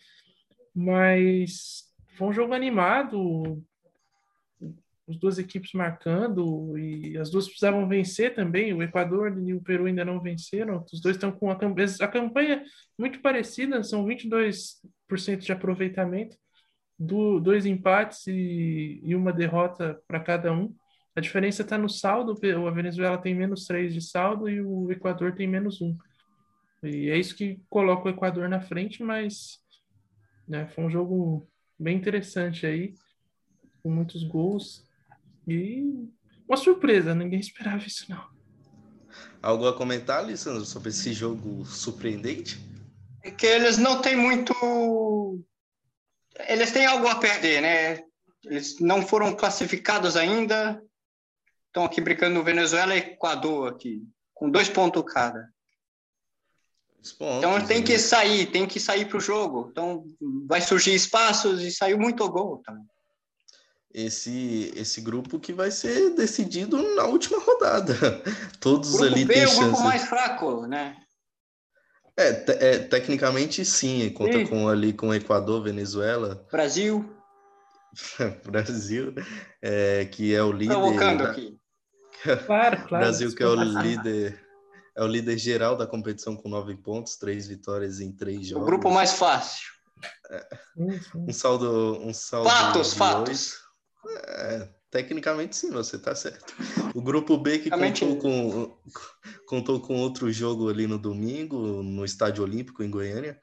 [0.73, 1.83] Mas
[2.15, 3.61] foi um jogo animado,
[5.09, 8.73] as duas equipes marcando e as duas precisavam vencer também.
[8.73, 10.85] O Equador e o Peru ainda não venceram.
[10.93, 11.57] Os dois estão com a,
[11.99, 12.63] a campanha
[12.97, 16.37] muito parecida, são 22% de aproveitamento
[17.01, 20.73] do, dois empates e, e uma derrota para cada um.
[21.15, 22.37] A diferença está no saldo,
[22.67, 25.97] a Venezuela tem menos três de saldo e o Equador tem menos um.
[26.83, 29.59] E é isso que coloca o Equador na frente, mas
[30.47, 32.93] né, foi um jogo bem interessante aí,
[33.81, 34.87] com muitos gols.
[35.47, 36.07] E
[36.47, 38.23] uma surpresa, ninguém esperava isso não.
[39.41, 42.59] Algo a comentar, Alessandro, sobre esse jogo surpreendente?
[43.23, 44.53] É que eles não têm muito
[46.47, 48.03] eles têm algo a perder, né?
[48.45, 50.81] Eles não foram classificados ainda.
[51.67, 55.49] Estão aqui brincando no Venezuela e Equador aqui, com dois pontos cada.
[57.17, 59.69] Pontos, então tem que sair, tem que sair para o jogo.
[59.71, 60.05] Então
[60.47, 62.85] vai surgir espaços e saiu muito gol também.
[63.93, 67.93] esse esse grupo que vai ser decidido na última rodada.
[68.59, 69.61] Todos grupo ali B têm é o chance.
[69.61, 70.95] grupo mais fraco, né?
[72.21, 74.47] É, te- é, tecnicamente sim, conta Sim.
[74.47, 77.09] com ali com Equador, Venezuela, Brasil,
[78.45, 79.13] Brasil,
[79.61, 80.73] é, que é o líder.
[80.75, 81.57] provocando da- aqui.
[82.45, 83.05] Claro, claro.
[83.05, 84.39] Brasil que é o líder,
[84.95, 88.65] é o líder geral da competição com nove pontos, três vitórias em três O jogos.
[88.67, 89.67] grupo mais fácil.
[90.77, 91.25] Sim.
[91.27, 93.53] Um saldo, um saldo Fatos, fatos.
[94.27, 96.53] É, tecnicamente sim, você tá certo.
[96.93, 98.77] O grupo B que contou com,
[99.47, 103.39] contou com outro jogo ali no domingo, no Estádio Olímpico, em Goiânia.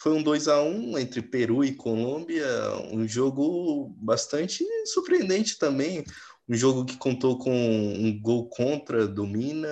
[0.00, 2.46] Foi um 2 a 1 entre Peru e Colômbia,
[2.90, 6.04] um jogo bastante surpreendente também.
[6.48, 9.68] Um jogo que contou com um gol contra do Mina,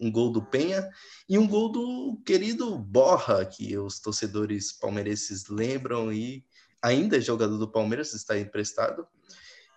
[0.00, 0.88] um gol do Penha
[1.28, 6.44] e um gol do querido Borra, que os torcedores palmeirenses lembram e
[6.82, 9.06] ainda é jogador do Palmeiras, está emprestado.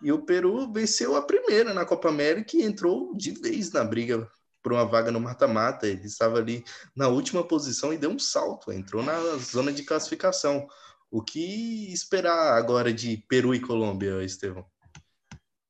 [0.04, 4.30] E o Peru venceu a primeira na Copa América e entrou de vez na briga
[4.62, 5.88] por uma vaga no mata-mata.
[5.88, 6.64] Ele estava ali
[6.96, 10.68] na última posição e deu um salto, entrou na zona de classificação.
[11.10, 14.66] O que esperar agora de Peru e Colômbia, Estevão?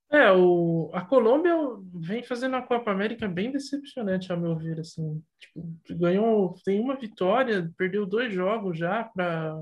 [0.10, 1.56] É, o, a Colômbia
[1.94, 5.22] vem fazendo a Copa América bem decepcionante, ao meu ver, assim.
[5.40, 9.58] Tipo, ganhou, tem uma vitória, perdeu dois jogos já para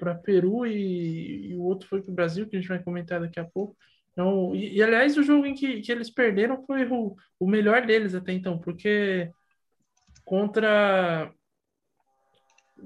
[0.00, 3.20] para Peru e, e o outro foi para o Brasil, que a gente vai comentar
[3.20, 3.76] daqui a pouco.
[4.12, 7.86] Então, e, e, aliás, o jogo em que, que eles perderam foi o, o melhor
[7.86, 9.30] deles até então, porque
[10.24, 11.30] contra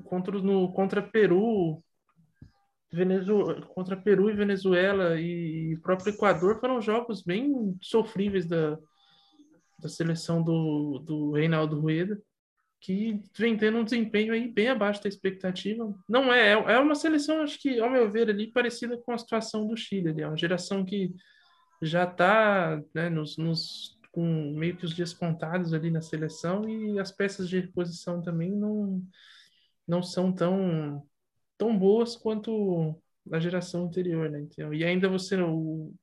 [0.04, 1.82] contra no contra Peru,
[2.92, 8.76] Venezuela, contra Peru e Venezuela e o próprio Equador foram jogos bem sofríveis da,
[9.78, 12.20] da seleção do, do Reinaldo Rueda,
[12.84, 15.94] que vem tendo um desempenho aí bem abaixo da expectativa.
[16.08, 19.66] Não é, é uma seleção, acho que, ao meu ver, ali parecida com a situação
[19.66, 20.10] do Chile.
[20.10, 20.22] Ali.
[20.22, 21.14] É uma geração que
[21.80, 26.98] já está né, nos, nos, com meio que os dias contados ali na seleção e
[26.98, 29.02] as peças de reposição também não,
[29.88, 31.02] não são tão
[31.56, 33.00] tão boas quanto
[33.32, 34.40] a geração anterior, né?
[34.40, 35.94] Então, e ainda você, o,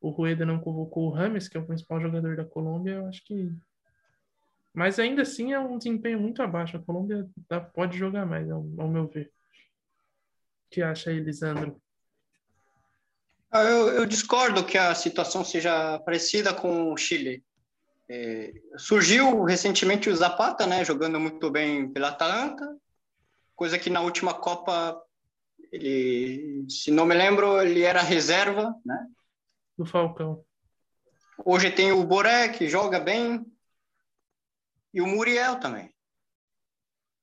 [0.00, 3.24] o Rueda não convocou o Rames, que é o principal jogador da Colômbia, eu acho
[3.24, 3.50] que.
[4.74, 6.76] Mas ainda assim é um desempenho muito abaixo.
[6.76, 7.28] A Colômbia
[7.72, 9.30] pode jogar mais, ao, ao, meu ver.
[10.66, 11.80] O que acha aí, Lisandro?
[13.52, 17.44] Eu, eu, discordo que a situação seja parecida com o Chile.
[18.08, 22.76] É, surgiu recentemente o Zapata, né, jogando muito bem pela Atalanta,
[23.54, 25.00] coisa que na última Copa,
[25.70, 29.06] ele, se não me lembro, ele era reserva, né?
[29.78, 30.44] Do Falcão.
[31.44, 33.46] Hoje tem o Boré, que joga bem,
[34.94, 35.92] e o Muriel também.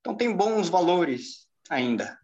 [0.02, 2.20] Então tem bons valores ainda.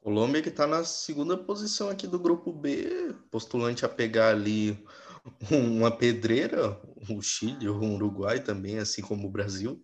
[0.00, 4.84] Colômbia que está na segunda posição aqui do grupo B, postulante a pegar ali
[5.50, 9.80] uma pedreira, o Chile, o Uruguai também, assim como o Brasil.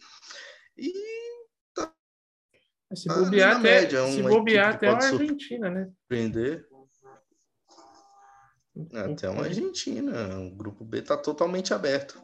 [0.76, 0.92] E
[2.94, 5.84] se bobear, ah, até, média, se bobear até uma Argentina, né?
[5.84, 6.66] Surpreender.
[8.92, 10.40] Até uma Argentina.
[10.40, 12.20] O grupo B está totalmente aberto.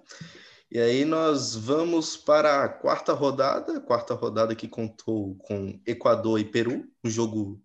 [0.74, 6.44] E aí nós vamos para a quarta rodada, quarta rodada que contou com Equador e
[6.44, 7.62] Peru, um jogo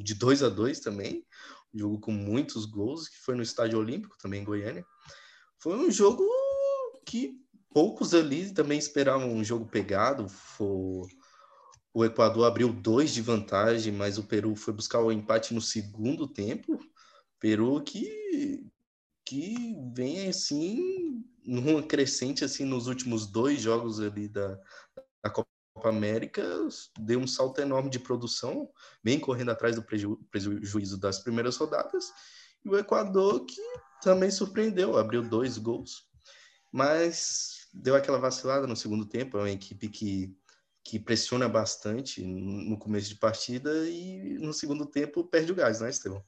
[0.00, 1.26] de 2 a 2 também,
[1.74, 4.86] um jogo com muitos gols, que foi no Estádio Olímpico, também em Goiânia.
[5.58, 6.24] Foi um jogo
[7.04, 7.36] que
[7.68, 11.08] poucos ali também esperavam um jogo pegado, foi
[11.92, 16.28] o Equador abriu dois de vantagem, mas o Peru foi buscar o empate no segundo
[16.28, 16.78] tempo.
[17.40, 18.64] Peru que,
[19.24, 24.58] que vem assim numa crescente assim nos últimos dois jogos ali da,
[25.22, 25.48] da Copa
[25.84, 26.42] América,
[26.98, 28.70] deu um salto enorme de produção,
[29.02, 32.12] bem correndo atrás do preju, prejuízo das primeiras rodadas.
[32.64, 33.60] E o Equador que
[34.02, 36.06] também surpreendeu, abriu dois gols,
[36.70, 39.38] mas deu aquela vacilada no segundo tempo.
[39.38, 40.36] É uma equipe que
[40.84, 45.88] que pressiona bastante no começo de partida e no segundo tempo perde o gás, né,
[45.88, 46.24] Estevão?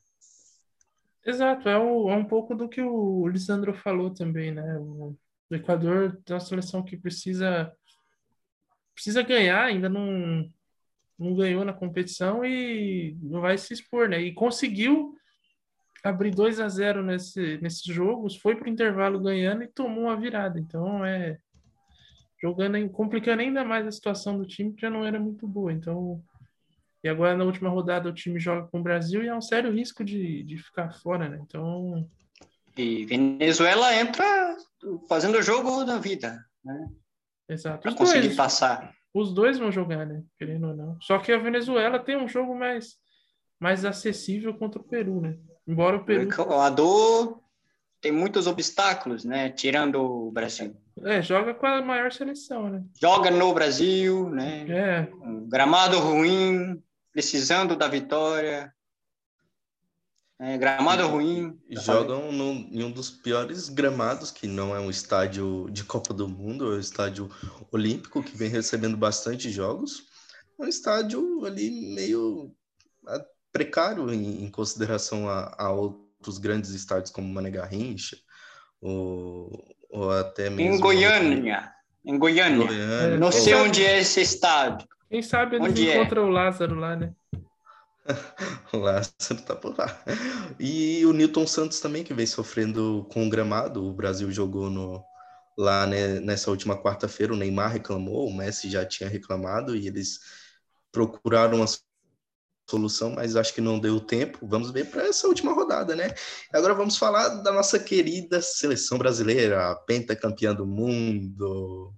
[1.24, 4.78] Exato, é, o, é um pouco do que o Lisandro falou também, né?
[4.78, 5.16] O,
[5.50, 7.72] Equador é uma seleção que precisa
[8.92, 10.50] precisa ganhar, ainda não,
[11.18, 14.20] não ganhou na competição e não vai se expor, né?
[14.20, 15.14] E conseguiu
[16.02, 20.20] abrir 2 a 0 nesse, nesses jogos, foi para o intervalo ganhando e tomou uma
[20.20, 20.58] virada.
[20.58, 21.38] Então é
[22.44, 25.72] jogando, complicando ainda mais a situação do time, que já não era muito boa.
[25.72, 26.22] Então,
[27.05, 29.71] e agora na última rodada o time joga com o Brasil e há um sério
[29.71, 31.38] risco de, de ficar fora, né?
[31.43, 32.09] Então.
[32.79, 34.57] E Venezuela entra
[35.07, 36.88] fazendo o jogo da vida, né?
[37.47, 37.83] Exato.
[37.83, 38.95] Para conseguir dois, passar.
[39.12, 40.23] Os dois vão jogar, né?
[40.38, 40.99] Querendo ou não.
[41.03, 42.97] Só que a Venezuela tem um jogo mais,
[43.61, 45.37] mais acessível contra o Peru, né?
[45.69, 46.23] Embora o Peru.
[46.23, 47.45] O Equador
[48.01, 49.51] tem muitos obstáculos, né?
[49.51, 50.75] Tirando o Brasil.
[51.03, 52.83] É, joga com a maior seleção, né?
[52.99, 54.67] Joga no Brasil, né?
[54.69, 55.09] É.
[55.23, 56.83] Um gramado ruim,
[57.14, 58.74] precisando da vitória.
[60.40, 61.57] É, gramado ruim.
[61.70, 66.29] Jogam no, em um dos piores gramados, que não é um estádio de Copa do
[66.29, 67.31] Mundo, é um estádio
[67.70, 70.03] olímpico, que vem recebendo bastante jogos.
[70.59, 72.53] É um estádio ali meio
[73.07, 78.16] ah, precário em, em consideração a, a, outros grandes estádios como Mané Garrincha,
[78.81, 80.74] ou, ou até mesmo...
[80.74, 81.72] Em Goiânia.
[82.05, 82.66] Em Goiânia.
[82.66, 83.18] Goiânia.
[83.18, 84.88] Não sei onde é esse estádio.
[85.09, 85.97] Quem sabe eles onde é?
[85.97, 86.27] encontram é?
[86.27, 87.14] o Lázaro lá, né?
[88.73, 90.03] o Lázaro tá por lá.
[90.59, 93.85] E o Newton Santos também, que vem sofrendo com o gramado.
[93.85, 95.03] O Brasil jogou no,
[95.57, 97.33] lá né, nessa última quarta-feira.
[97.33, 100.21] O Neymar reclamou, o Messi já tinha reclamado e eles
[100.93, 101.67] procuraram uma
[102.69, 104.47] solução, mas acho que não deu tempo.
[104.47, 106.14] Vamos ver para essa última rodada, né?
[106.53, 111.93] Agora vamos falar da nossa querida seleção brasileira, a pentacampeã do mundo.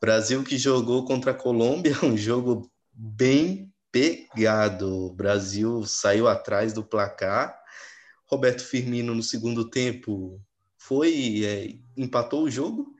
[0.00, 5.06] Brasil que jogou contra a Colômbia, um jogo bem pegado.
[5.06, 7.54] O Brasil saiu atrás do placar.
[8.26, 10.40] Roberto Firmino no segundo tempo
[10.78, 12.94] foi é, empatou o jogo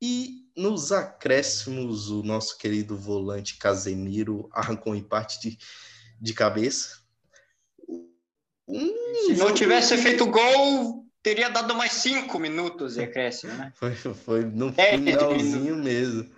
[0.00, 5.58] e nos acréscimos o nosso querido volante Casemiro arrancou um empate de,
[6.20, 7.00] de cabeça.
[8.66, 8.88] Um
[9.26, 13.72] Se não tivesse feito gol, teria dado mais cinco minutos de acréscimo, né?
[13.76, 16.37] Foi, foi no finalzinho mesmo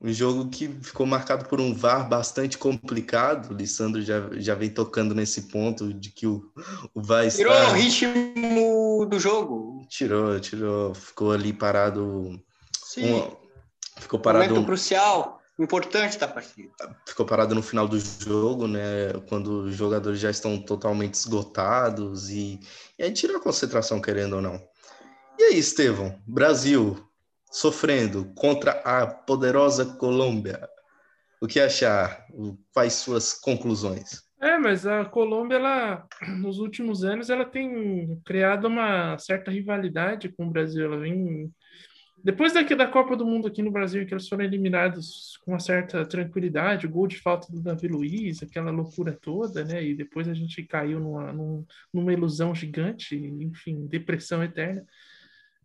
[0.00, 3.50] um jogo que ficou marcado por um VAR bastante complicado.
[3.50, 6.52] O Lissandro já, já vem tocando nesse ponto de que o,
[6.94, 9.86] o VAR Tirou o ritmo do jogo.
[9.88, 10.94] Tirou, tirou.
[10.94, 12.40] Ficou ali parado.
[12.84, 13.12] Sim.
[13.12, 13.36] Um,
[14.00, 14.50] ficou parado.
[14.50, 16.70] Momento crucial, importante da partida.
[17.04, 19.12] Ficou parado no final do jogo, né?
[19.28, 22.60] Quando os jogadores já estão totalmente esgotados e,
[22.96, 24.62] e aí tira a concentração, querendo ou não.
[25.36, 26.16] E aí, Estevão?
[26.26, 27.07] Brasil,
[27.50, 30.68] sofrendo contra a poderosa Colômbia.
[31.40, 32.26] O que achar?
[32.72, 34.22] Quais suas conclusões?
[34.40, 36.06] É, mas a Colômbia, ela,
[36.38, 40.84] nos últimos anos, ela tem criado uma certa rivalidade com o Brasil.
[40.84, 41.52] Ela vem
[42.22, 45.60] depois daqui da Copa do Mundo aqui no Brasil, que eles foram eliminados com uma
[45.60, 49.82] certa tranquilidade, o gol de falta do Davi Luiz, aquela loucura toda, né?
[49.84, 51.32] E depois a gente caiu numa,
[51.92, 54.84] numa ilusão gigante, enfim, depressão eterna.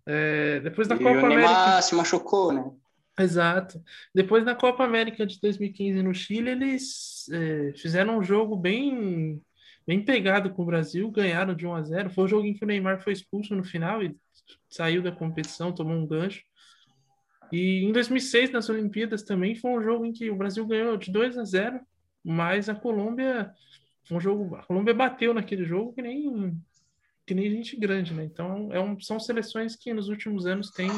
[0.05, 1.81] É, depois da e Copa o Neymar América.
[1.81, 2.71] se machucou, né?
[3.17, 3.81] Exato.
[4.13, 9.41] Depois da Copa América de 2015 no Chile, eles é, fizeram um jogo bem,
[9.85, 12.09] bem pegado com o Brasil, ganharam de 1 a 0.
[12.09, 14.15] Foi o jogo em que o Neymar foi expulso no final e
[14.69, 16.43] saiu da competição, tomou um gancho.
[17.51, 21.11] E em 2006, nas Olimpíadas também, foi um jogo em que o Brasil ganhou de
[21.11, 21.79] 2 a 0,
[22.23, 23.53] mas a Colômbia,
[24.09, 26.59] um jogo, a Colômbia bateu naquele jogo que nem
[27.25, 28.23] que nem gente grande, né?
[28.25, 30.89] Então, é um, são seleções que nos últimos anos têm,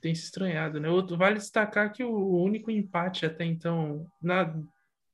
[0.00, 0.88] têm se estranhado, né?
[0.88, 4.54] Outro, vale destacar que o, o único empate até então na,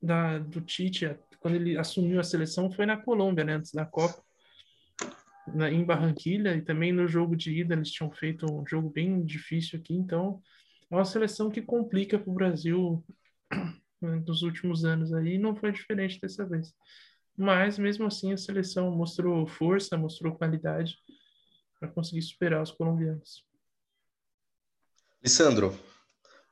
[0.01, 3.55] na, do Tite, quando ele assumiu a seleção, foi na Colômbia, né?
[3.55, 4.23] Antes da Copa,
[5.47, 9.25] na, em Barranquilha, e também no jogo de ida eles tinham feito um jogo bem
[9.25, 10.41] difícil aqui, então
[10.91, 13.05] é uma seleção que complica para o Brasil
[14.01, 16.73] né, nos últimos anos aí, e não foi diferente dessa vez.
[17.37, 20.97] Mas mesmo assim a seleção mostrou força, mostrou qualidade
[21.79, 23.45] para conseguir superar os colombianos.
[25.23, 25.77] Lissandro,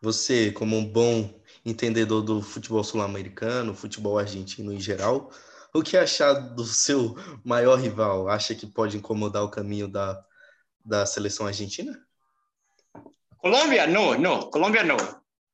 [0.01, 5.31] você como um bom entendedor do futebol sul-americano, futebol argentino em geral,
[5.73, 7.15] o que achar do seu
[7.45, 8.29] maior rival?
[8.29, 10.23] Acha que pode incomodar o caminho da,
[10.85, 11.99] da seleção argentina?
[13.39, 14.51] Colômbia, não, não.
[14.51, 14.97] Colômbia, não.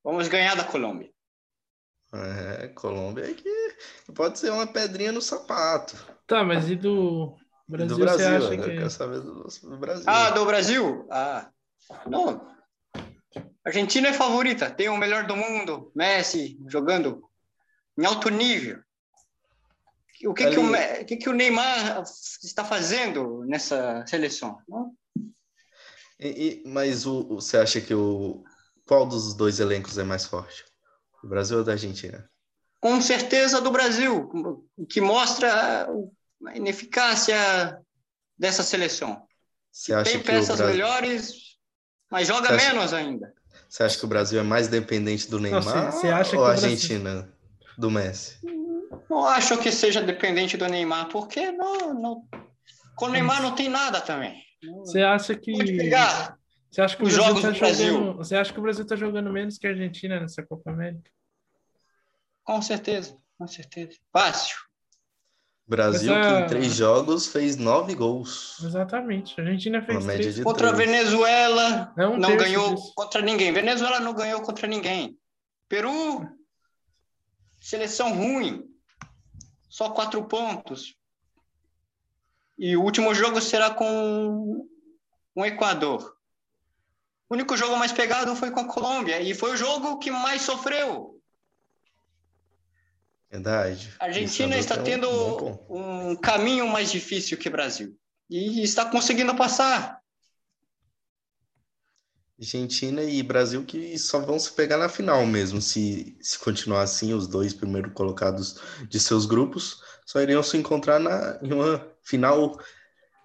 [0.02, 1.10] Vamos ganhar da Colômbia.
[2.12, 3.67] É, Colômbia é que
[4.14, 5.96] pode ser uma pedrinha no sapato.
[6.26, 7.34] Tá, mas e do
[7.66, 7.96] Brasil?
[7.96, 8.56] Do Brasil, você acha né?
[8.56, 8.70] que...
[8.70, 10.04] eu quero saber do, do, Brasil.
[10.06, 11.06] Ah, do Brasil?
[11.10, 11.50] Ah,
[12.06, 12.48] não.
[13.64, 17.22] Argentina é favorita, tem o melhor do mundo, Messi jogando
[17.98, 18.80] em alto nível.
[20.24, 22.02] O que, que, o, que, que o Neymar
[22.42, 24.58] está fazendo nessa seleção?
[26.18, 28.42] E, e, mas o, você acha que o
[28.84, 30.64] qual dos dois elencos é mais forte?
[31.22, 32.28] Do Brasil ou da Argentina?
[32.80, 34.30] Com certeza do Brasil,
[34.76, 35.88] o que mostra
[36.46, 37.78] a ineficácia
[38.38, 39.22] dessa seleção.
[39.72, 40.66] Você acha Tem que peças Brasil...
[40.66, 41.32] melhores,
[42.10, 42.72] mas joga acha...
[42.72, 43.32] menos ainda.
[43.68, 46.44] Você acha que o Brasil é mais dependente do Neymar não, você, você acha ou
[46.44, 47.32] a Argentina Brasil...
[47.76, 48.38] do Messi?
[49.10, 52.24] Não acho que seja dependente do Neymar, porque não, não...
[52.94, 54.42] com o Neymar não tem nada também.
[54.84, 56.38] Você acha que Pode pegar
[56.70, 59.32] você acha que o Brasil jogos tá jogando, Você acha que o Brasil está jogando
[59.32, 61.10] menos que a Argentina nessa Copa América?
[62.48, 63.98] Com certeza, com certeza.
[64.10, 64.56] Fácil.
[65.66, 68.58] Brasil que em três jogos fez nove gols.
[68.64, 69.38] Exatamente.
[69.38, 70.42] A Argentina fez Uma três.
[70.42, 72.94] Contra a Venezuela um não ganhou disso.
[72.96, 73.52] contra ninguém.
[73.52, 75.18] Venezuela não ganhou contra ninguém.
[75.68, 76.26] Peru,
[77.60, 78.64] seleção ruim.
[79.68, 80.96] Só quatro pontos.
[82.56, 84.66] E o último jogo será com
[85.34, 86.16] o Equador.
[87.28, 89.20] O único jogo mais pegado foi com a Colômbia.
[89.20, 91.17] E foi o jogo que mais sofreu.
[93.30, 93.94] Verdade.
[94.00, 95.08] A Argentina está um tendo
[95.68, 97.94] um caminho mais difícil que o Brasil.
[98.30, 99.98] E está conseguindo passar.
[102.40, 107.12] Argentina e Brasil que só vão se pegar na final mesmo, se, se continuar assim,
[107.12, 112.56] os dois primeiros colocados de seus grupos só iriam se encontrar na, em uma final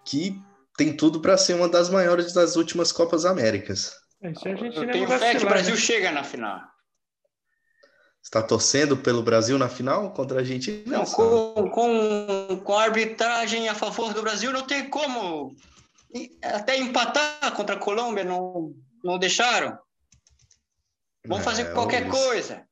[0.04, 0.36] que
[0.76, 3.94] tem tudo para ser uma das maiores das últimas Copas Américas.
[4.20, 5.80] É, Eu tenho fé que o Brasil né?
[5.80, 6.73] chega na final
[8.24, 10.98] está torcendo pelo Brasil na final contra a Argentina?
[10.98, 15.56] Não, com, com, com a arbitragem a favor do Brasil não tem como.
[16.42, 19.78] Até empatar contra a Colômbia não, não deixaram.
[21.26, 22.66] Vão é, fazer qualquer coisa.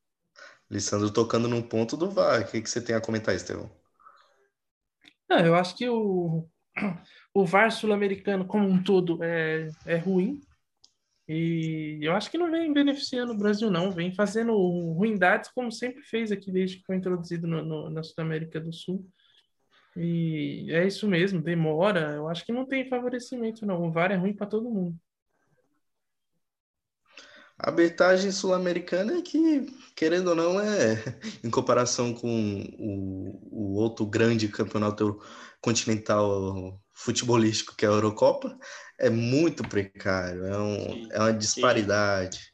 [0.70, 2.42] Lissandro tocando num ponto do VAR.
[2.42, 3.70] O que, que você tem a comentar, Estevão?
[5.30, 6.48] Não, eu acho que o,
[7.34, 10.40] o VAR sul-americano como um todo é, é ruim.
[11.34, 13.90] E eu acho que não vem beneficiando o Brasil, não.
[13.90, 18.60] Vem fazendo ruindades, como sempre fez aqui desde que foi introduzido no, no, na Sudamérica
[18.60, 19.10] do Sul.
[19.96, 22.16] E é isso mesmo, demora.
[22.16, 23.82] Eu acho que não tem favorecimento, não.
[23.82, 24.94] O VAR é ruim para todo mundo.
[27.58, 31.02] A arbitragem sul-americana é que, querendo ou não, é
[31.42, 35.18] em comparação com o, o outro grande campeonato
[35.62, 38.58] continental futebolístico que é a Eurocopa,
[39.00, 42.38] é muito precário, é, um, é uma disparidade.
[42.38, 42.52] Sim.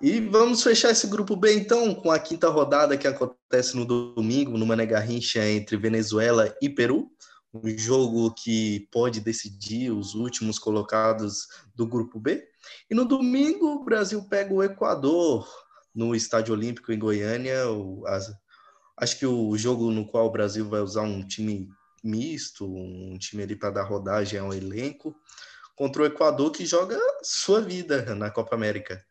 [0.00, 4.56] E vamos fechar esse grupo B, então, com a quinta rodada que acontece no domingo,
[4.56, 7.10] no Mané Garrincha, entre Venezuela e Peru.
[7.52, 12.46] Um jogo que pode decidir os últimos colocados do grupo B.
[12.88, 15.48] E no domingo, o Brasil pega o Equador
[15.92, 17.68] no Estádio Olímpico em Goiânia.
[17.68, 18.30] O, as,
[18.96, 21.68] acho que o jogo no qual o Brasil vai usar um time
[22.02, 25.14] misto, um time ali para dar rodagem ao elenco,
[25.74, 29.04] contra o Equador que joga sua vida na Copa América.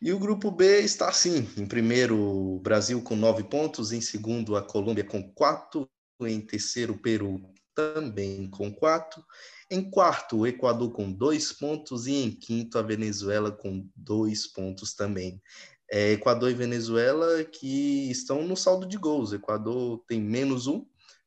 [0.00, 4.56] E o grupo B está assim: em primeiro, o Brasil com nove pontos, em segundo,
[4.56, 5.88] a Colômbia com quatro,
[6.20, 7.40] em terceiro, o Peru
[7.74, 9.24] também com quatro,
[9.70, 14.94] em quarto, o Equador com dois pontos, e em quinto, a Venezuela com dois pontos
[14.94, 15.40] também.
[15.90, 19.32] É, Equador e Venezuela que estão no saldo de gols.
[19.32, 20.84] Equador tem menos um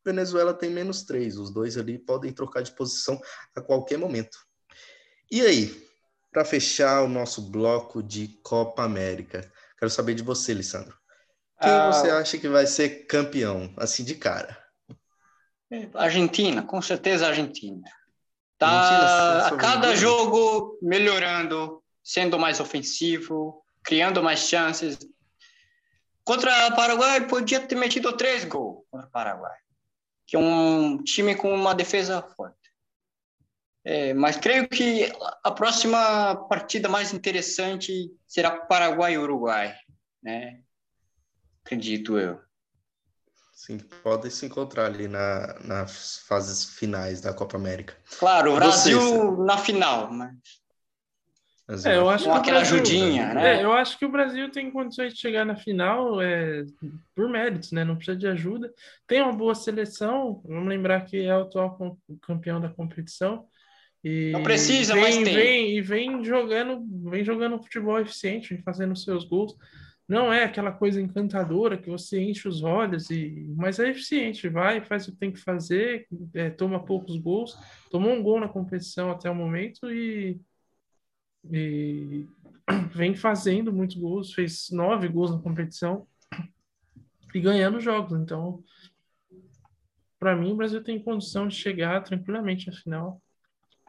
[0.10, 1.38] Venezuela tem menos três.
[1.38, 3.20] Os dois ali podem trocar de posição
[3.56, 4.38] a qualquer momento.
[5.32, 5.88] E aí,
[6.32, 10.98] para fechar o nosso bloco de Copa América, quero saber de você, Lissandro.
[11.62, 14.58] Quem ah, você acha que vai ser campeão, assim de cara?
[15.94, 17.84] Argentina, com certeza Argentina.
[18.58, 24.98] Tá a cada jogo melhorando, sendo mais ofensivo, criando mais chances.
[26.24, 29.58] Contra o Paraguai, podia ter metido três gols contra o Paraguai
[30.30, 32.56] que é um time com uma defesa forte.
[33.84, 35.12] É, mas creio que
[35.44, 39.76] a próxima partida mais interessante será Paraguai e Uruguai,
[40.22, 40.62] né?
[41.66, 42.40] Acredito eu.
[43.54, 47.98] Sim, podem se encontrar ali na, nas fases finais da Copa América.
[48.20, 50.32] Claro, o Brasil Você, na final, mas
[51.86, 53.58] é, eu acho com aquela Brasil, ajudinha, né?
[53.58, 56.66] É, eu acho que o Brasil tem condições de chegar na final é,
[57.16, 57.84] por méritos, né?
[57.84, 58.74] Não precisa de ajuda.
[59.06, 63.46] Tem uma boa seleção, vamos lembrar que é o atual campeão da competição.
[64.04, 65.36] E Não precisa, vem, mas tem.
[65.36, 69.56] Vem, e vem jogando, vem jogando futebol eficiente, fazendo seus gols.
[70.08, 74.82] Não é aquela coisa encantadora que você enche os olhos, e, mas é eficiente, vai,
[74.82, 77.56] faz o que tem que fazer, é, toma poucos gols,
[77.92, 80.42] tomou um gol na competição até o momento e
[81.52, 82.26] e
[82.94, 86.08] vem fazendo muitos gols, fez nove gols na competição
[87.34, 88.20] e ganhando jogos.
[88.20, 88.64] Então,
[90.20, 93.22] para mim, o Brasil tem condição de chegar tranquilamente na final.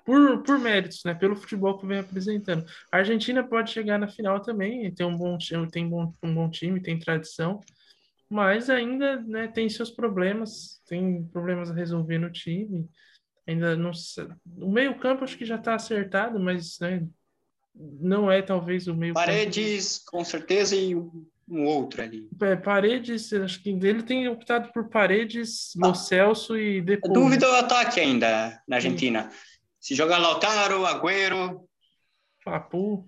[0.05, 1.15] Por, por méritos, né?
[1.15, 2.65] Pelo futebol que vem apresentando.
[2.91, 5.37] A Argentina pode chegar na final também, tem um bom
[5.71, 7.61] tem bom, um bom time, tem tradição,
[8.29, 12.89] mas ainda né, tem seus problemas, tem problemas a resolver no time.
[13.47, 13.91] Ainda não
[14.59, 17.07] O meio-campo acho que já está acertado, mas né,
[17.75, 20.11] não é talvez o meio Paredes, campo.
[20.11, 22.29] com certeza, e um outro ali.
[22.41, 27.13] É, Paredes, acho que ele tem optado por Paredes, ah, Lo Celso e depois.
[27.13, 29.31] Dúvida o ataque ainda na Argentina.
[29.31, 29.37] Sim.
[29.81, 31.67] Se jogar Lautaro, Agüero.
[32.45, 33.07] Papu.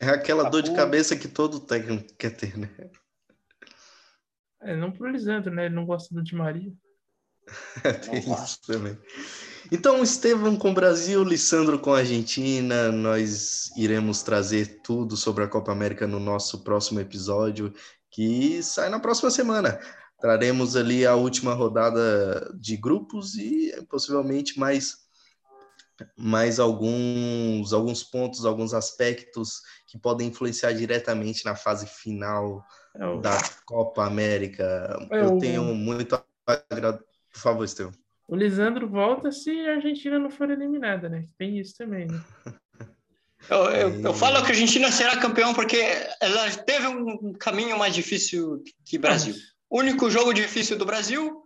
[0.00, 0.52] É aquela Papu.
[0.52, 2.68] dor de cabeça que todo técnico quer ter, né?
[4.60, 5.66] É, não pro Lisandro, né?
[5.66, 6.72] Ele não gosta do Di Maria.
[8.04, 8.98] Tem isso também.
[9.70, 15.48] Então, Estevam com o Brasil, Lissandro com a Argentina, nós iremos trazer tudo sobre a
[15.48, 17.72] Copa América no nosso próximo episódio,
[18.10, 19.78] que sai na próxima semana.
[20.20, 24.98] Traremos ali a última rodada de grupos e possivelmente mais,
[26.16, 33.38] mais alguns, alguns pontos, alguns aspectos que podem influenciar diretamente na fase final é da
[33.66, 34.96] Copa América.
[35.10, 37.02] É Eu tenho muito agrado.
[37.32, 37.92] Por favor, Estevam.
[38.28, 41.24] O Lisandro volta se a Argentina não for eliminada, né?
[41.36, 42.20] Tem isso também, né?
[43.50, 45.76] Eu, eu, eu, falo que a Argentina será campeão porque
[46.20, 49.34] ela teve um caminho mais difícil que o Brasil.
[49.68, 51.42] O único jogo difícil do Brasil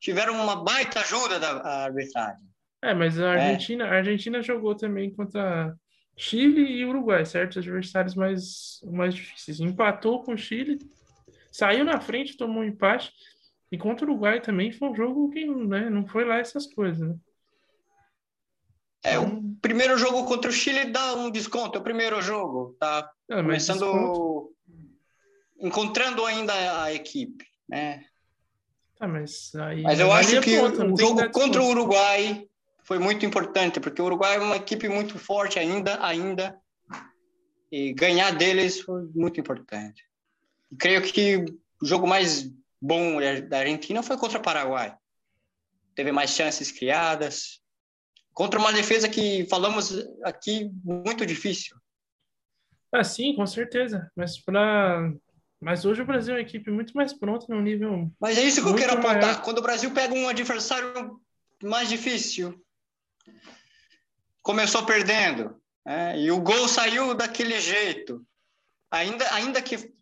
[0.00, 2.50] tiveram uma baita ajuda da arbitragem.
[2.82, 3.40] É, mas a é.
[3.40, 3.88] Argentina, é.
[3.88, 5.74] a Argentina jogou também contra
[6.16, 7.58] Chile e Uruguai, certo?
[7.58, 9.60] Adversários mais, mais difíceis.
[9.60, 10.78] Empatou com o Chile,
[11.52, 13.12] saiu na frente, tomou um empate.
[13.72, 17.08] E contra o Uruguai também foi um jogo que né, não foi lá essas coisas,
[17.08, 17.16] né?
[19.02, 23.10] É, o primeiro jogo contra o Chile dá um desconto, é o primeiro jogo, tá
[23.30, 24.54] é, começando, desconto...
[25.58, 28.04] encontrando ainda a equipe, né?
[28.98, 29.82] Tá, mas aí...
[29.82, 32.46] Mas eu acho que ponto, o jogo contra o Uruguai
[32.82, 36.60] foi muito importante, porque o Uruguai é uma equipe muito forte ainda, ainda,
[37.72, 40.04] e ganhar deles foi muito importante.
[40.70, 41.36] E creio que
[41.80, 42.50] o jogo mais
[42.80, 43.18] bom
[43.48, 44.96] da Argentina foi contra o Paraguai.
[45.94, 47.60] Teve mais chances criadas.
[48.32, 49.92] Contra uma defesa que falamos
[50.24, 51.76] aqui muito difícil.
[52.92, 54.10] Ah, sim, com certeza.
[54.16, 55.12] Mas para
[55.60, 58.10] mas hoje o Brasil é uma equipe muito mais pronta no nível.
[58.18, 59.20] Mas é isso que eu quero apontar.
[59.20, 59.42] Maior.
[59.42, 61.20] Quando o Brasil pega um adversário
[61.62, 62.58] mais difícil,
[64.40, 66.18] começou perdendo, né?
[66.18, 68.26] e o gol saiu daquele jeito.
[68.90, 69.92] Ainda, ainda que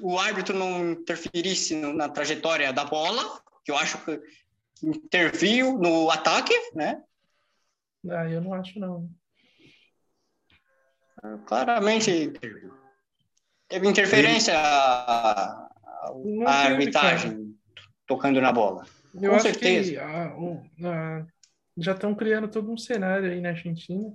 [0.00, 4.20] o árbitro não interferisse na trajetória da bola, que eu acho que
[4.82, 7.02] interviu no ataque, né?
[8.08, 9.10] Ah, eu não acho não.
[11.46, 12.72] Claramente interviu.
[13.68, 15.68] Teve interferência a,
[16.46, 17.54] arbitragem
[18.06, 18.86] tocando na bola.
[19.14, 19.90] Eu Com certeza.
[19.92, 19.98] Que,
[20.86, 21.26] a,
[21.76, 24.12] já estão criando todo um cenário aí na Argentina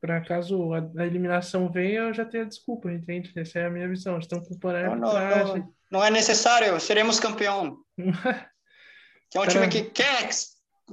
[0.00, 3.32] para caso a, eliminação venha, eu já tenho a desculpa, entende?
[3.36, 4.18] Essa é a minha visão.
[4.18, 7.78] Estão culpando a não, não, não, não, é necessário, seremos campeão.
[9.30, 10.28] que é um time que quer,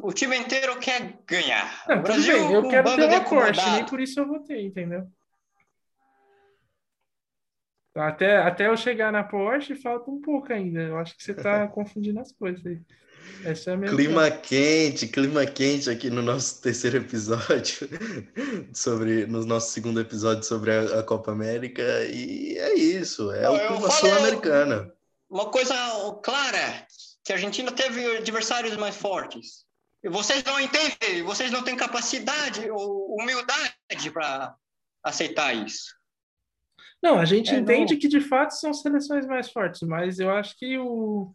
[0.01, 1.83] o time inteiro quer ganhar.
[1.87, 5.07] Não, o Brasil, bem, eu quero ter uma Porsche, nem por isso eu votei, entendeu?
[7.95, 10.81] Até, até eu chegar na Porsche, falta um pouco ainda.
[10.81, 12.81] Eu acho que você está confundindo as coisas aí.
[13.43, 17.87] Essa é a minha clima quente, clima quente aqui no nosso terceiro episódio
[18.73, 23.67] sobre no nosso segundo episódio sobre a, a Copa América e é isso, é o
[23.67, 24.91] clima sul-americano.
[25.29, 25.75] Uma coisa
[26.23, 26.85] clara
[27.23, 29.65] que a Argentina teve adversários mais fortes.
[30.03, 34.55] E vocês não entendem, vocês não têm capacidade ou humildade para
[35.03, 35.95] aceitar isso.
[37.05, 37.99] Não, a gente é, entende não...
[37.99, 41.31] que de fato são seleções mais fortes, mas eu acho que o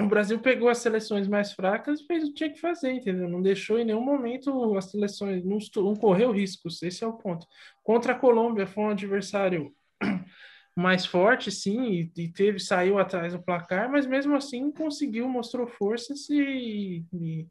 [0.00, 3.28] o Brasil pegou as seleções mais fracas e fez o que tinha que fazer, entendeu?
[3.28, 7.46] Não deixou em nenhum momento as seleções, não, não correu riscos, esse é o ponto.
[7.82, 9.74] Contra a Colômbia foi um adversário
[10.76, 16.30] mais forte, sim, e, teve, saiu atrás do placar, mas mesmo assim conseguiu, mostrou forças
[16.30, 17.46] e, e,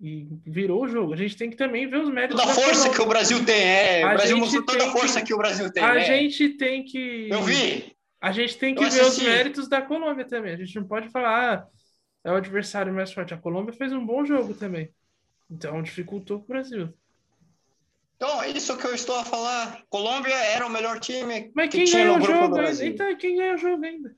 [0.00, 1.12] e virou o jogo.
[1.12, 2.40] A gente tem que também ver os méritos.
[2.40, 2.94] Toda a força Colômbia.
[2.94, 4.02] que o Brasil tem, é.
[4.02, 5.82] A o Brasil mostrou toda a força que, que, o Brasil tem.
[5.84, 6.04] A é.
[6.04, 7.28] gente tem que.
[7.30, 7.94] Eu vi!
[8.20, 10.52] A gente tem que ver os méritos da Colômbia também.
[10.52, 11.66] A gente não pode falar, ah,
[12.24, 13.32] é o adversário mais forte.
[13.32, 14.90] A Colômbia fez um bom jogo também.
[15.50, 16.92] Então dificultou o Brasil.
[18.16, 19.82] Então, isso que eu estou a falar.
[19.88, 21.50] Colômbia era o melhor time.
[21.54, 22.84] Mas quem que ganhou o jogo ainda?
[22.84, 24.14] Então, quem ganhou o jogo ainda?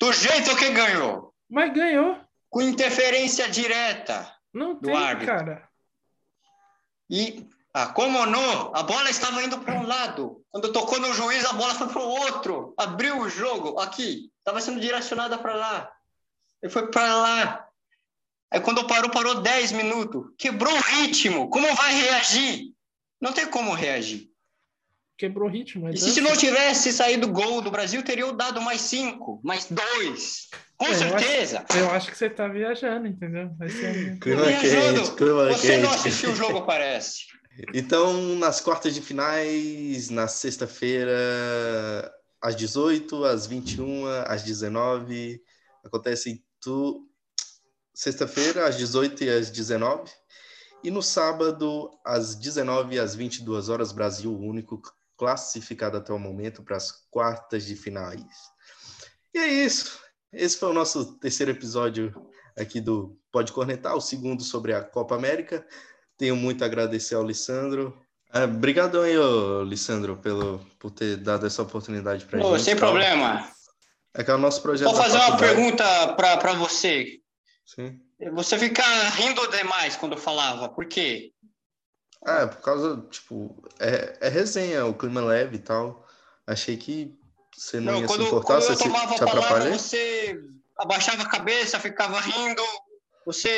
[0.00, 1.34] Do jeito que ganhou.
[1.50, 2.23] Mas ganhou.
[2.54, 4.32] Com interferência direta.
[4.52, 5.26] Não do tem, árbitro.
[5.34, 5.68] cara.
[7.10, 8.72] E ah, como não?
[8.72, 10.40] A bola estava indo para um lado.
[10.52, 12.72] Quando tocou no juiz, a bola foi para o outro.
[12.78, 13.80] Abriu o jogo.
[13.80, 14.30] Aqui.
[14.38, 15.92] Estava sendo direcionada para lá.
[16.62, 17.68] Ele foi para lá.
[18.52, 20.26] Aí quando parou, parou 10 minutos.
[20.38, 21.50] Quebrou o ritmo.
[21.50, 22.72] Como vai reagir?
[23.20, 24.30] Não tem como reagir.
[25.18, 25.88] Quebrou o ritmo.
[25.88, 30.48] E se não tivesse saído gol do Brasil, teria dado mais cinco, mais dois.
[30.76, 31.56] Com é, certeza.
[31.56, 33.50] Eu acho, eu acho, que você está viajando, entendeu?
[33.56, 34.18] Vai ser...
[34.18, 35.82] Clima quente, clima Você quente.
[35.82, 37.26] não assistiu o jogo, parece.
[37.72, 41.12] Então, nas quartas de finais, na sexta-feira,
[42.42, 45.40] às 18, às 21, às 19,
[45.84, 47.08] acontece tu...
[47.94, 50.10] sexta-feira, às 18 e às 19,
[50.82, 54.82] e no sábado, às 19 e às 22 horas, Brasil, o único
[55.16, 58.24] classificado até o momento para as quartas de finais.
[59.32, 60.03] E é isso.
[60.34, 62.14] Esse foi o nosso terceiro episódio
[62.56, 65.66] aqui do Pode Cornetar, o segundo sobre a Copa América.
[66.16, 67.96] Tenho muito a agradecer ao Lissandro.
[68.32, 72.62] Obrigado aí, ô, Lissandro, pelo, por ter dado essa oportunidade para gente.
[72.62, 73.48] Sem problema.
[74.12, 74.92] É que é o nosso projeto.
[74.92, 77.20] Vou fazer uma pergunta para você.
[77.64, 78.00] Sim.
[78.32, 81.32] Você fica rindo demais quando eu falava, por quê?
[82.24, 86.06] Ah, é por causa, tipo, é, é resenha, o clima leve e tal.
[86.46, 87.16] Achei que
[87.56, 90.40] você não, não ia quando, se importar, quando você eu tomava se, a palavra, você
[90.78, 92.62] abaixava a cabeça, ficava rindo,
[93.24, 93.50] você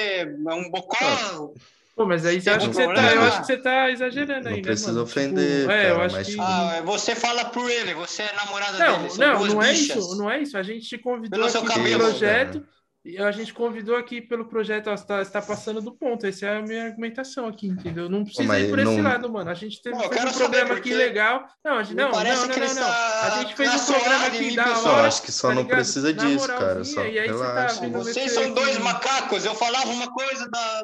[0.49, 0.97] é um bocó.
[1.01, 1.49] Ah.
[1.97, 4.57] Pô, mas aí você acha que você tá, eu acho que você tá exagerando aí,
[4.57, 5.05] não né, precisa mano?
[5.05, 6.27] ofender, tipo, cara, é, eu acho mas...
[6.27, 6.37] que...
[6.39, 9.97] Ah, você fala por ele, você é namorada não, dele, Não, não é bichas.
[9.97, 10.59] isso, não é isso.
[10.59, 12.76] A gente te convidou Pelo aqui projeto, e
[13.19, 16.27] a gente convidou aqui pelo projeto, ó, está, está passando do ponto.
[16.27, 18.09] Essa é a minha argumentação aqui, entendeu?
[18.09, 19.49] Não precisa Mas ir por esse não- lado, mano.
[19.51, 21.45] A gente teve Não, fez um programa aqui legal.
[21.65, 22.73] Não, a gente, não, não, parece não, que não, não.
[22.75, 24.85] está A gente fez um programa aqui da pessoal.
[24.87, 25.09] Eu hora.
[25.09, 25.77] acho que só tá não ligado?
[25.77, 26.85] precisa Na disso, cara.
[26.85, 27.89] Só e aí você tá relaxa.
[27.91, 30.83] Vocês são dois macacos, eu falava uma coisa da.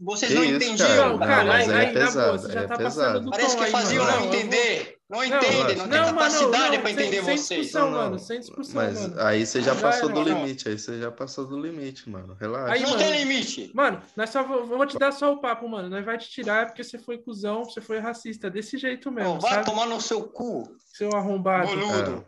[0.00, 0.88] Vocês Que não isso, entendiam.
[0.88, 0.96] cara?
[1.08, 2.84] Não, Não, cara, mas aí, é aí, na boa, pesado, você já é tá pesado.
[3.12, 4.93] passando do Parece tom que aí, faziam não eu vou- entender.
[5.08, 7.60] Não entendem, não, tem Não, mano, capacidade para entender sem, sem vocês.
[7.66, 8.04] discussão, Não, não.
[8.04, 8.18] mano.
[8.18, 9.20] Sem discussão, Mas mano.
[9.20, 10.22] aí você já passou do não.
[10.24, 12.34] limite, aí você já passou do limite, mano.
[12.40, 12.72] Relaxa.
[12.72, 13.70] Aí, não mano, tem limite.
[13.74, 15.90] Mano, nós só vou, vou te dar só o papo, mano.
[15.90, 18.48] Nós vai te tirar porque você foi cuzão, você foi racista.
[18.50, 19.66] Desse jeito mesmo, Não, vai sabe?
[19.66, 21.66] tomar no seu cu, Seu arrombado.
[21.68, 22.24] boludo.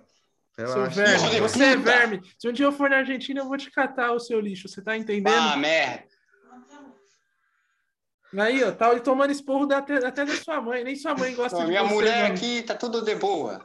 [0.59, 1.41] É, Seu verme.
[1.41, 2.23] Você é verme.
[2.39, 4.69] Se um dia eu for na Argentina, eu vou te catar o seu lixo.
[4.69, 5.35] Você tá entendendo?
[5.35, 6.05] Ah, merda.
[8.37, 10.83] Aí, ó, tá tomando esporro da- até, da sua mãe.
[10.85, 12.35] Nem sua mãe gosta Não, de minha você, mulher mano.
[12.35, 13.63] aqui tá tudo de boa.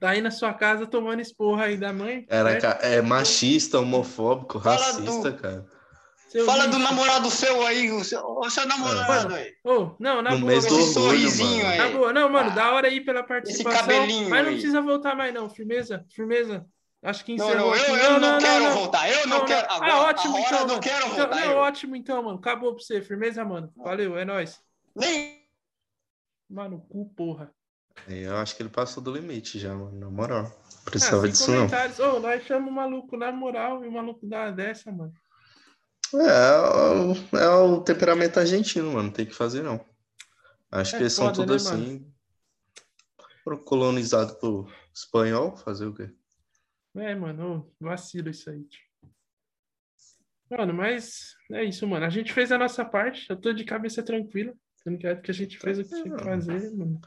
[0.00, 2.26] Tá aí na sua casa tomando esporro aí da mãe.
[2.28, 2.62] Era, certo?
[2.62, 5.64] ca- é machista, homofóbico, Fala racista, do- cara.
[6.28, 6.90] Seu Fala do lixo.
[6.90, 9.52] namorado seu aí, o seu, o seu namorado aí.
[9.62, 10.50] Ô, não, na No boa.
[10.52, 11.68] mês do Esse orgulho, sorrisinho mano.
[11.68, 11.78] aí.
[11.78, 12.12] Na boa.
[12.12, 13.80] Não, mano, Ah, da hora aí pela participação.
[13.80, 14.54] cabelinho mas não aí.
[14.56, 15.48] precisa voltar mais, não.
[15.50, 16.64] Firmeza, firmeza.
[17.02, 18.04] Acho que Não, encerrou não, eu, aqui.
[18.04, 19.10] eu não, quero voltar.
[19.10, 19.66] Eu não, quero.
[19.72, 20.80] Agora, ah, ótimo, agora então, eu não mano.
[20.80, 21.34] quero Então, voltar.
[21.36, 21.56] não, eu.
[21.58, 22.38] ótimo, então, mano.
[22.38, 23.02] Acabou pra você.
[23.02, 23.72] Firmeza, mano.
[23.76, 24.60] Valeu, é nóis.
[24.94, 25.42] Nem
[26.48, 27.50] Mano, cu, porra.
[28.06, 29.98] Eu acho que ele passou do limite já, mano.
[29.98, 30.46] Na moral.
[30.46, 31.66] Ah, Precisava sem disso, não.
[32.16, 35.12] Ô, nós chamamos o maluco na moral e o maluco dá dessa, mano.
[36.14, 39.04] É, é o- é o temperamento argentino, mano.
[39.04, 39.84] Não tem que fazer, não.
[40.70, 42.12] Acho É que eles são foda, tudo né, assim.
[43.42, 46.10] Foram colonizados por espanhol, fazer o quê?
[46.96, 48.66] É, mano, vacilo isso aí.
[50.50, 52.04] Mano, mas é isso, mano.
[52.04, 53.26] A gente fez a nossa parte.
[53.30, 54.52] Eu tô de cabeça tranquila.
[54.82, 57.00] Sendo que que a gente fez o que tinha que fazer, mano.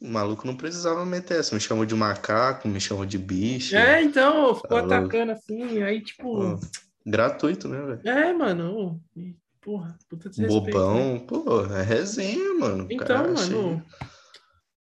[0.00, 1.54] O maluco não precisava meter essa.
[1.54, 3.76] Me chamou de macaco, me chamou de bicho.
[3.76, 4.92] É, então, ficou Falou.
[4.92, 6.22] atacando assim, aí, tipo.
[6.22, 6.60] Pô,
[7.06, 8.00] gratuito, né, velho?
[8.04, 9.00] É, mano.
[9.60, 10.66] Porra, puta desrespeito.
[10.66, 10.72] né?
[10.72, 11.26] Bobão.
[11.26, 12.86] Pô, é resenha, mano.
[12.90, 13.86] Então, cara achei- mano.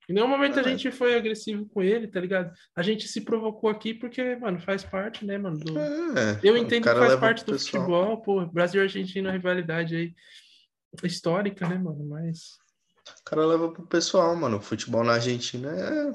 [0.09, 2.53] Em nenhum momento a gente foi agressivo com ele, tá ligado?
[2.75, 5.59] A gente se provocou aqui porque, mano, faz parte, né, mano?
[5.59, 7.85] do- É, Eu entendo que faz parte do pessoal.
[7.85, 8.47] futebol, pô.
[8.47, 10.15] Brasil e Argentina é uma rivalidade aí
[11.05, 12.05] histórica, né, mano?
[12.05, 12.59] Mas.
[13.21, 14.59] O cara leva pro pessoal, mano.
[14.59, 16.11] O futebol na Argentina é,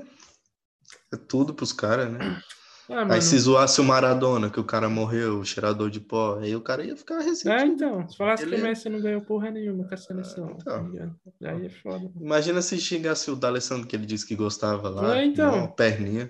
[1.16, 2.42] é tudo pros caras, né?
[2.90, 6.56] Ah, Aí se zoasse o Maradona, que o cara morreu, o cheirador de pó, aí
[6.56, 7.74] o cara ia ficar É, ressentido.
[7.74, 8.08] então.
[8.08, 10.92] Se falasse que Ele- o Messi não ganhou porra nenhuma com a seleção, então.
[10.94, 11.50] tá?
[11.52, 12.10] Aí é foda.
[12.20, 15.18] Imagina se xingasse o D'Alessandro, que ele disse que gostava lá.
[15.20, 15.54] É, então.
[15.60, 16.30] Uma perninha,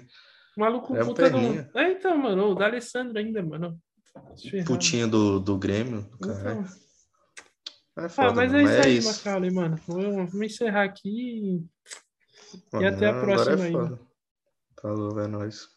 [0.55, 1.38] O maluco É o puta do.
[1.38, 1.70] perninha.
[1.76, 2.49] É, então, mano.
[2.51, 3.80] O D'Alessandro ainda, mano.
[4.66, 6.10] Putinha do, do Grêmio.
[6.20, 6.62] Caralho.
[6.62, 8.03] Então.
[8.05, 9.08] É foda, Ah, mas é mano, isso aí, isso.
[9.28, 9.80] Macaulay, mano.
[9.88, 11.64] Vamos encerrar aqui.
[12.74, 13.97] Mano, até a próxima é aí.
[14.82, 15.68] Falou, é nóis.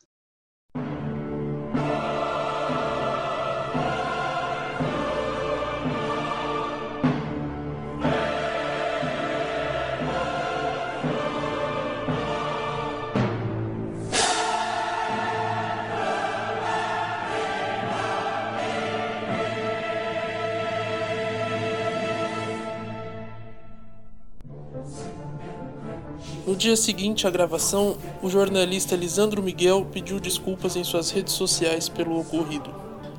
[26.61, 32.21] Dia seguinte à gravação, o jornalista Lisandro Miguel pediu desculpas em suas redes sociais pelo
[32.21, 32.69] ocorrido.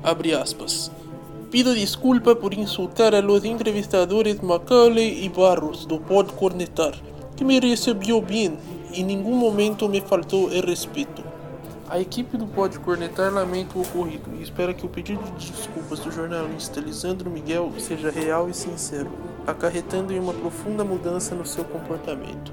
[0.00, 0.92] Abre aspas.
[1.50, 6.94] Pido desculpa por insultar a los entrevistadores Macaulay e Barros do Pod Cornetar,
[7.34, 8.56] que me recebeu bem
[8.92, 11.24] e em nenhum momento me faltou el respeito.
[11.90, 15.98] A equipe do Pod Cornetar lamenta o ocorrido e espera que o pedido de desculpas
[15.98, 19.10] do jornalista Lisandro Miguel seja real e sincero,
[19.48, 22.52] acarretando em uma profunda mudança no seu comportamento.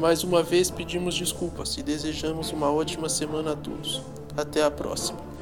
[0.00, 4.02] Mais uma vez pedimos desculpas e desejamos uma ótima semana a todos.
[4.36, 5.33] Até a próxima.